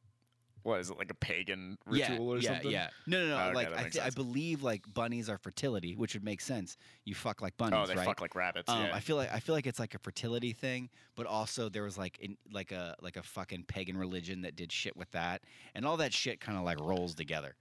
[0.67, 2.71] What is it like a pagan ritual or yeah, something?
[2.71, 3.35] Yeah, No, no, no.
[3.37, 6.75] Oh, okay, like I, th- I believe like bunnies are fertility, which would make sense.
[7.05, 8.05] You fuck like bunnies, Oh, they right?
[8.05, 8.69] fuck like rabbits.
[8.69, 8.91] um, yeah.
[8.93, 11.97] I feel like I feel like it's like a fertility thing, but also there was
[11.97, 15.41] like in, like a like a fucking pagan religion that did shit with that,
[15.73, 17.55] and all that shit kind of like rolls together.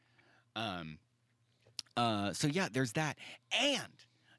[0.56, 0.98] Um,
[1.96, 3.16] uh, so yeah, there's that,
[3.58, 3.82] and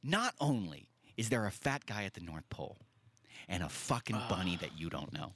[0.03, 2.77] not only is there a fat guy at the North Pole,
[3.47, 5.31] and a fucking bunny that you don't know.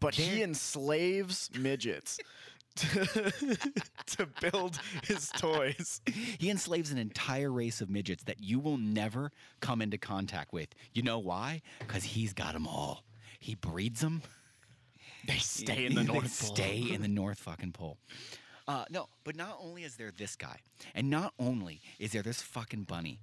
[0.00, 2.18] but he they're- enslaves midgets
[2.76, 3.62] to,
[4.06, 6.00] to build his toys.
[6.38, 10.68] He enslaves an entire race of midgets that you will never come into contact with.
[10.92, 11.62] You know why?
[11.78, 13.04] Because he's got them all.
[13.40, 14.22] He breeds them.
[15.26, 16.54] They stay in the North Pole.
[16.54, 17.98] Stay in the North fucking pole.
[18.66, 20.58] Uh, no, but not only is there this guy,
[20.94, 23.20] and not only is there this fucking bunny,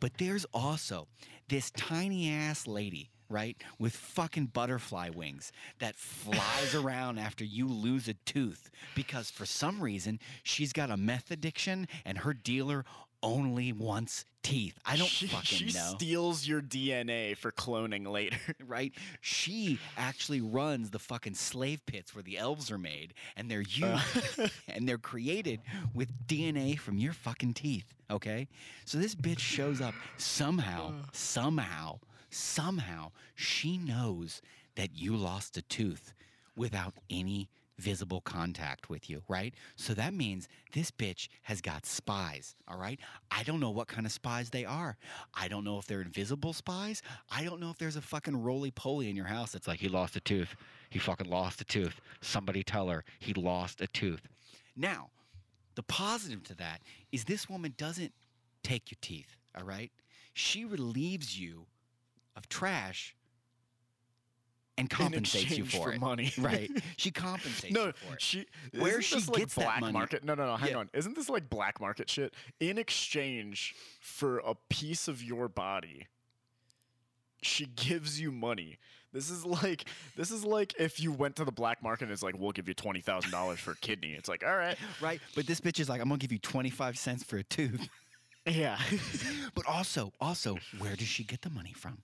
[0.00, 1.06] but there's also
[1.48, 8.08] this tiny ass lady, right, with fucking butterfly wings that flies around after you lose
[8.08, 12.84] a tooth because for some reason she's got a meth addiction and her dealer
[13.22, 14.78] only wants teeth.
[14.86, 18.38] I don't she, fucking she know steals your DNA for cloning later.
[18.66, 18.92] right?
[19.20, 24.00] She actually runs the fucking slave pits where the elves are made, and they're Uh.
[24.38, 25.60] used and they're created
[25.92, 27.94] with DNA from your fucking teeth.
[28.10, 28.48] Okay,
[28.86, 31.98] so this bitch shows up somehow, somehow,
[32.30, 33.12] somehow.
[33.34, 34.42] She knows
[34.76, 36.14] that you lost a tooth
[36.56, 39.54] without any visible contact with you, right?
[39.76, 43.00] So that means this bitch has got spies, all right?
[43.30, 44.98] I don't know what kind of spies they are.
[45.34, 47.02] I don't know if they're invisible spies.
[47.30, 49.88] I don't know if there's a fucking roly poly in your house that's like, he
[49.88, 50.54] lost a tooth.
[50.90, 52.00] He fucking lost a tooth.
[52.20, 54.28] Somebody tell her he lost a tooth.
[54.76, 55.08] Now,
[55.74, 58.12] the positive to that is this woman doesn't
[58.62, 59.90] take your teeth, all right?
[60.34, 61.64] She relieves you
[62.36, 63.14] of trash
[64.78, 66.00] and compensates you for, for it.
[66.00, 66.32] money.
[66.38, 66.70] Right.
[66.96, 68.22] She compensates No, you for it.
[68.22, 68.46] she
[68.78, 70.24] Where she like, gets that black money- market.
[70.24, 70.56] No, no, no.
[70.56, 70.76] Hang Yeah.
[70.78, 70.90] on.
[70.94, 72.32] Isn't this like black market shit?
[72.60, 76.06] In exchange for a piece of your body,
[77.42, 78.78] she gives you money.
[79.12, 82.22] This is like this is like if you went to the black market and it's
[82.22, 84.12] like we'll give you twenty thousand dollars for a kidney.
[84.12, 85.20] It's like all right, Right?
[85.34, 87.88] But this bitch is like, I'm gonna give you 25 cents for a tooth.
[88.46, 88.78] yeah.
[89.54, 91.98] But also, also, where does she get the money from?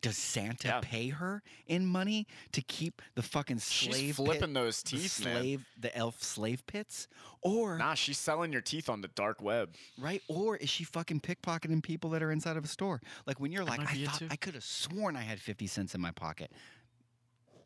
[0.00, 0.80] Does Santa Yeah.
[0.82, 5.24] pay her in money to keep the fucking slave She's pit- flipping those the teeth,
[5.24, 5.36] man.
[5.40, 7.08] slave, the elf slave pits,
[7.42, 9.74] or Nah, she's selling your teeth on the dark web.
[9.98, 10.22] right?
[10.28, 13.00] Or is she fucking pickpocketing people that are inside of a store?
[13.26, 14.22] Like when you're like, I thought.
[14.30, 16.52] I could have sworn I had 50 cents in my pocket.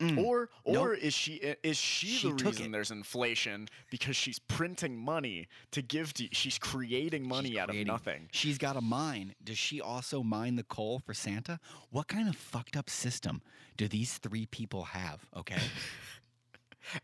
[0.02, 0.24] Mm.
[0.24, 0.76] Or Nope.
[0.86, 5.82] or is she is she, She the reason there's inflation because she's printing money to
[5.82, 8.28] give to she's creating money She's out creating- of nothing.
[8.32, 9.34] She's got a mine.
[9.42, 11.60] Does she also mine the coal for Santa?
[11.90, 13.42] What kind of fucked up system
[13.76, 15.24] do these three people have?
[15.36, 15.58] Okay.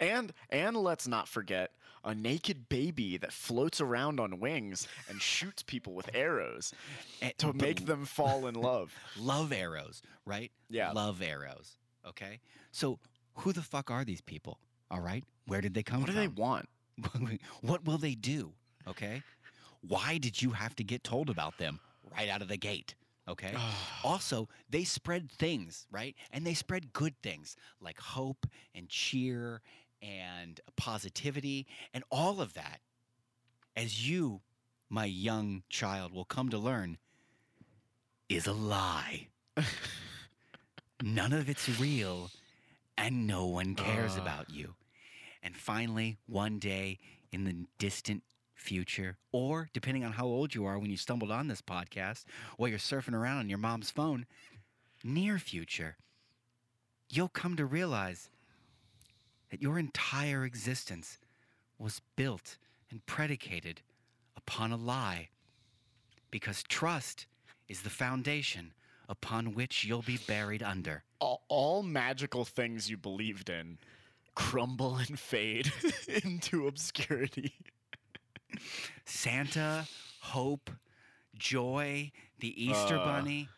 [0.00, 1.70] And and let's not forget
[2.04, 6.72] a naked baby that floats around on wings and shoots people with arrows
[7.22, 8.92] And- to but make them fall in love.
[9.18, 10.50] love arrows, right?
[10.68, 10.90] Yeah.
[10.92, 11.76] Love arrows.
[12.08, 12.40] Okay.
[12.72, 12.98] So
[13.34, 14.58] who the fuck are these people?
[14.90, 15.24] All right.
[15.46, 16.14] Where did they come from?
[16.14, 16.68] What do they want?
[17.62, 18.52] what will they do?
[18.86, 19.22] Okay.
[19.86, 21.80] Why did you have to get told about them
[22.16, 22.94] right out of the gate?
[23.28, 23.54] Okay.
[24.04, 26.14] also, they spread things, right?
[26.32, 29.62] And they spread good things like hope and cheer
[30.02, 32.80] and positivity and all of that.
[33.76, 34.40] As you,
[34.88, 36.98] my young child, will come to learn,
[38.28, 39.28] is a lie.
[41.02, 42.30] None of it's real,
[42.96, 44.22] and no one cares Ah.
[44.22, 44.74] about you.
[45.42, 46.98] And finally, one day
[47.30, 48.24] in the distant
[48.54, 52.24] future, or depending on how old you are when you stumbled on this podcast,
[52.56, 54.26] while you're surfing around on your mom's phone,
[55.04, 55.96] near future,
[57.08, 58.30] you'll come to realize
[59.50, 61.18] that your entire existence
[61.78, 62.58] was built
[62.90, 63.80] and predicated
[64.36, 65.28] upon a lie.
[66.30, 67.26] Because trust
[67.68, 68.74] is the foundation
[69.08, 71.04] upon which you'll be buried under.
[71.20, 73.78] All, all magical things you believed in
[74.34, 75.72] crumble and fade
[76.22, 77.52] into obscurity.
[79.04, 79.86] Santa,
[80.20, 80.70] hope,
[81.36, 83.04] joy, the Easter Uh.
[83.04, 83.48] Bunny,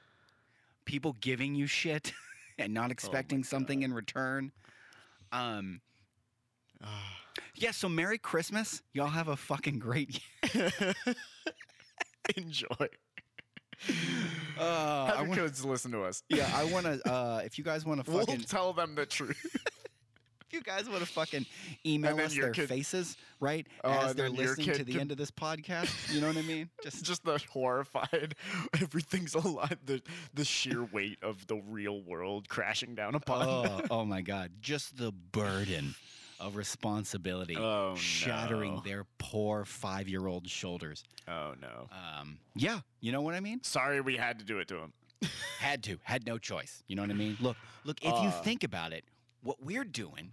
[0.86, 2.12] people giving you shit
[2.58, 4.52] and not expecting something in return.
[5.32, 5.82] Um,
[7.54, 8.82] yeah, so Merry Christmas.
[8.94, 10.22] Y'all have a fucking great
[10.54, 10.70] year.
[12.36, 12.88] Enjoy.
[14.60, 16.22] Uh, Have I your wa- kids listen to us.
[16.28, 17.00] yeah, I want to.
[17.10, 19.38] Uh, if you guys want to We'll fucking, tell them the truth.
[20.46, 21.46] if you guys want to fucking
[21.86, 24.76] email then us your their kid- faces, right, Oh, as and they're then your listening
[24.76, 26.68] to the could- end of this podcast, you know what I mean?
[26.82, 28.34] Just just the horrified
[28.80, 30.02] everything's alive the
[30.34, 34.96] the sheer weight of the real world crashing down upon oh, oh my god just
[34.98, 35.94] the burden
[36.40, 38.80] of responsibility Oh, shattering no.
[38.84, 41.04] their poor five-year-old shoulders.
[41.28, 41.88] Oh no.
[41.92, 43.62] Um, yeah you know what i mean?
[43.62, 44.92] Sorry we had to do it to him.
[45.58, 45.98] Had to.
[46.02, 46.82] Had no choice.
[46.88, 47.36] You know what i mean?
[47.40, 48.42] Look look if you Uh.
[48.42, 49.04] think about it
[49.42, 50.32] what we're doing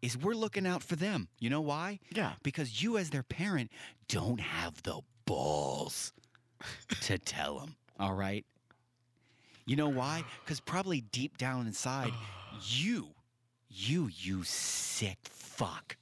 [0.00, 1.28] is we're looking out for them.
[1.40, 1.98] You know why?
[2.14, 2.32] Yeah.
[2.42, 3.70] Because you as their parent
[4.08, 6.12] don't have the balls
[7.02, 8.44] to tell them all right?
[9.66, 10.24] You know why?
[10.44, 12.12] Because probably deep down inside
[12.62, 13.08] you
[13.78, 15.96] you you sick fuck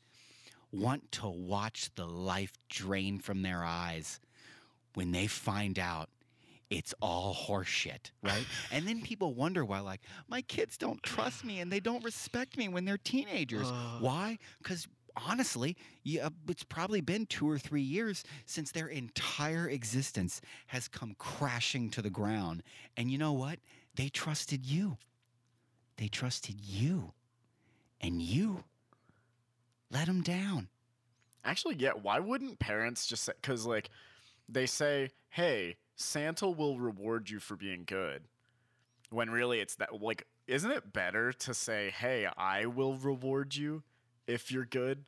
[0.73, 4.21] want to watch the life drain from their eyes
[4.95, 6.09] when they find out
[6.69, 8.45] it's all horseshit, right?
[8.73, 12.59] and then people wonder why, like, my kids don't trust me and they don't respect
[12.59, 13.69] me when they're teenagers.
[13.71, 14.03] Ugh.
[14.03, 14.39] Why?
[14.59, 14.89] Because
[15.29, 21.15] honestly, yeah, it's probably been two or three years since their entire existence has come
[21.19, 22.63] crashing to the ground.
[22.97, 23.61] And you know what?
[23.95, 24.97] They trusted you.
[25.99, 27.13] They trusted you.
[28.01, 28.65] And you
[29.91, 30.69] let them down.
[31.45, 33.89] actually yeah why wouldn't parents just say because like
[34.49, 38.23] they say hey santa will reward you for being good
[39.11, 43.83] when really it's that like isn't it better to say hey i will reward you
[44.27, 45.05] if you're good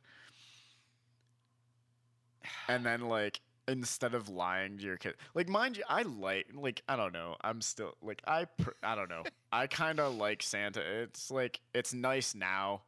[2.69, 6.81] and then like instead of lying to your kid like mind you i like like
[6.89, 10.41] i don't know i'm still like i pr- i don't know i kind of like
[10.43, 12.81] santa it's like it's nice now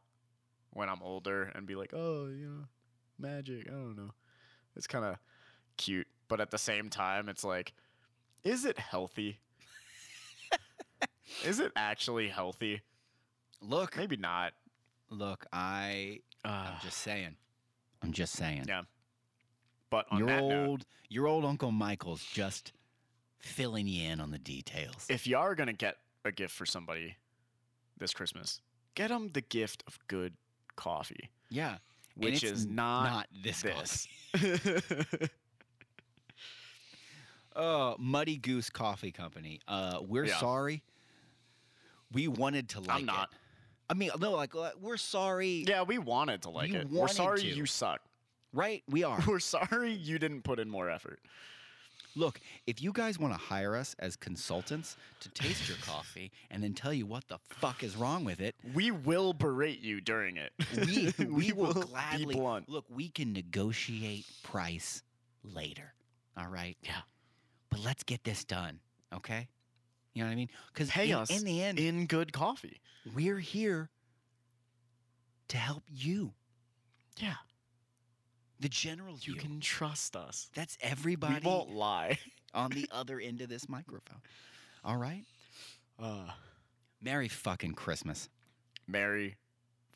[0.74, 2.64] when I'm older and be like, oh, you know,
[3.18, 3.68] magic.
[3.68, 4.10] I don't know.
[4.74, 5.16] It's kind of
[5.76, 7.74] cute, but at the same time, it's like,
[8.42, 9.40] is it healthy?
[11.44, 12.80] is it actually healthy?
[13.60, 14.54] Look, Maybe not.
[15.10, 17.36] look, I I'm just saying.
[18.02, 18.64] I'm just saying.
[18.66, 18.82] Yeah.
[19.92, 22.72] But on your that old note, your old Uncle Michael's just
[23.40, 25.04] filling you in on the details.
[25.10, 27.14] if you are gonna get a gift for somebody
[27.98, 28.62] this Christmas,
[28.94, 30.32] get them the gift of good
[30.76, 31.76] coffee, yeah.
[32.16, 34.08] Which is not, not this this.
[37.54, 39.60] Oh, Muddy Goose Coffee Company.
[39.68, 40.38] Uh, we're Yeah.
[40.38, 40.82] sorry.
[42.12, 43.30] We wanted to like I'm not.
[43.30, 43.38] it.
[43.90, 45.64] I mean, no, like uh, we're sorry.
[45.68, 46.88] Yeah, we wanted to like You it.
[46.88, 47.46] We're sorry to.
[47.46, 48.00] you suck.
[48.52, 48.82] Right?
[48.88, 49.18] We are.
[49.26, 51.20] We're sorry you didn't put in more effort.
[52.14, 56.62] Look, if you guys want to hire us as consultants to taste your coffee and
[56.62, 60.36] then tell you what the fuck is wrong with it, We will berate you during
[60.36, 60.52] it.
[60.76, 62.68] we we, will, will gladly be blunt.
[62.68, 62.84] look.
[62.90, 65.02] We can negotiate price
[65.42, 65.94] later.
[66.36, 66.76] All right.
[66.82, 67.00] Yeah.
[67.70, 68.80] But let's get this done.
[69.14, 69.48] Okay.
[70.12, 70.50] You know what I mean?
[70.74, 72.82] Because in, us in the end, in good coffee.
[73.14, 73.88] we're here
[75.48, 76.32] to help you,
[77.18, 77.34] Yeah,
[78.62, 79.40] the general you you.
[79.40, 80.50] can trust us.
[80.54, 81.40] That's everybody.
[81.44, 82.18] We won't lie.
[82.54, 84.20] on the other end of this microphone.
[84.84, 85.24] All right.
[85.98, 86.30] Uh,
[87.00, 88.28] Merry fucking Christmas.
[88.86, 89.36] Merry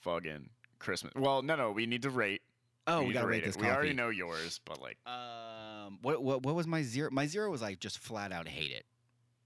[0.00, 0.48] fucking
[0.78, 1.12] Christmas.
[1.16, 2.42] Well, no, no, we need to rate.
[2.86, 3.58] Oh, we, need gotta to rate this it.
[3.58, 3.70] coffee.
[3.70, 7.10] We already know yours, but like, Um, what what what was my zero?
[7.10, 8.84] My zero was like just flat out hate it,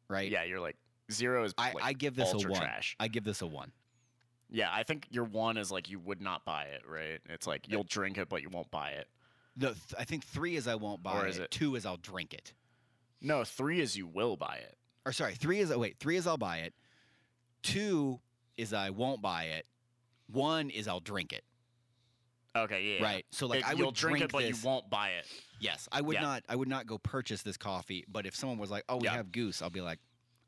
[0.09, 0.31] right?
[0.31, 0.77] yeah, you're like
[1.11, 1.55] zero is.
[1.57, 2.61] I, like, I give this a one.
[2.61, 2.97] Trash.
[3.01, 3.73] I give this a one.
[4.51, 7.21] Yeah, I think your one is like you would not buy it, right?
[7.29, 9.09] It's like you'll drink it, but you won't buy it.
[9.57, 11.31] The th- I think three is I won't buy Or it.
[11.31, 12.53] is it- Two is I'll drink it.
[13.21, 14.77] No, three is you will buy it.
[15.07, 16.75] Or sorry, three is wait, three is I'll buy it.
[17.63, 18.21] Two
[18.57, 19.67] is I won't buy it.
[20.27, 21.45] One is I'll drink it.
[22.57, 23.03] Okay, yeah.
[23.05, 23.27] Right.
[23.31, 25.27] So like It- I would you'll drink, drink it, but this- you won't buy it.
[25.61, 26.23] Yes, I would Yeah.
[26.23, 26.45] not.
[26.49, 28.05] I would not go purchase this coffee.
[28.09, 29.13] But if someone was like, "Oh, we Yeah.
[29.15, 30.01] have goose," I'll be like,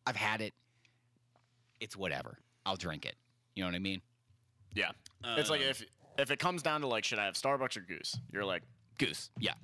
[0.06, 0.54] "I've had it.
[1.80, 2.38] It's whatever.
[2.64, 3.16] I'll drink it."
[3.54, 4.00] You know what I mean?
[4.74, 4.90] Yeah.
[5.24, 5.82] it's like if
[6.18, 8.16] if it comes down to like, should I have Starbucks or Goose?
[8.32, 8.62] You're like,
[8.98, 9.30] Goose.
[9.38, 9.54] Yeah.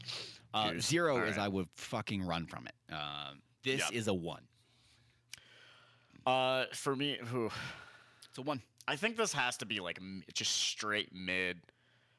[0.55, 0.87] Uh, Goose.
[0.87, 1.45] Zero All is right.
[1.45, 2.75] I would fucking run from it.
[2.95, 3.93] Um, this Yep.
[3.93, 4.43] is a one.
[6.27, 7.51] uh, for me, whew,
[8.29, 8.63] It's a one.
[8.87, 9.99] I think this has to be like
[10.33, 11.59] just straight mid,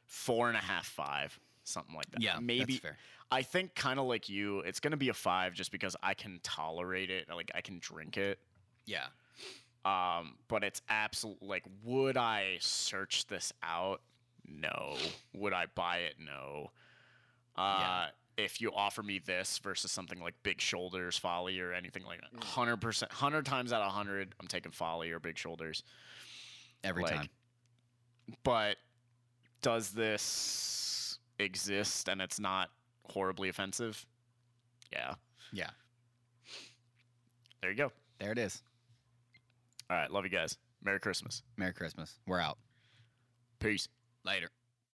[0.06, 2.22] four and a half, five, something like that.
[2.22, 2.74] Yeah, maybe.
[2.74, 2.98] That's fair.
[3.32, 6.40] I think kind of like you, it's gonna be a five just because I can
[6.44, 7.28] tolerate it.
[7.30, 8.40] Like I can drink it.
[8.86, 9.06] Yeah.
[9.86, 11.42] Um, but it's absolute.
[11.42, 14.02] Like, would I search this out?
[14.46, 14.98] No.
[15.34, 16.16] Would I buy it?
[16.20, 16.72] No.
[17.56, 18.10] Uh, Yeah.
[18.38, 22.32] If you offer me this versus something like Big Shoulders, Folly, or anything like Mm.
[22.40, 25.84] that, hundred percent, hundred times out of hundred, I'm taking Folly or Big Shoulders.
[26.84, 27.30] Every Like, time.
[28.44, 28.78] But
[29.62, 32.70] does this exist and it's not
[33.10, 34.06] horribly offensive?
[34.94, 35.16] Yeah.
[35.52, 35.72] Yeah.
[37.62, 37.92] There you go.
[38.20, 38.62] There it is.
[39.90, 40.12] All right.
[40.12, 40.58] Love you guys.
[40.84, 41.44] Merry Christmas.
[41.58, 42.20] Merry Christmas.
[42.28, 42.58] We're out.
[43.60, 43.88] Peace.
[44.24, 44.50] Later.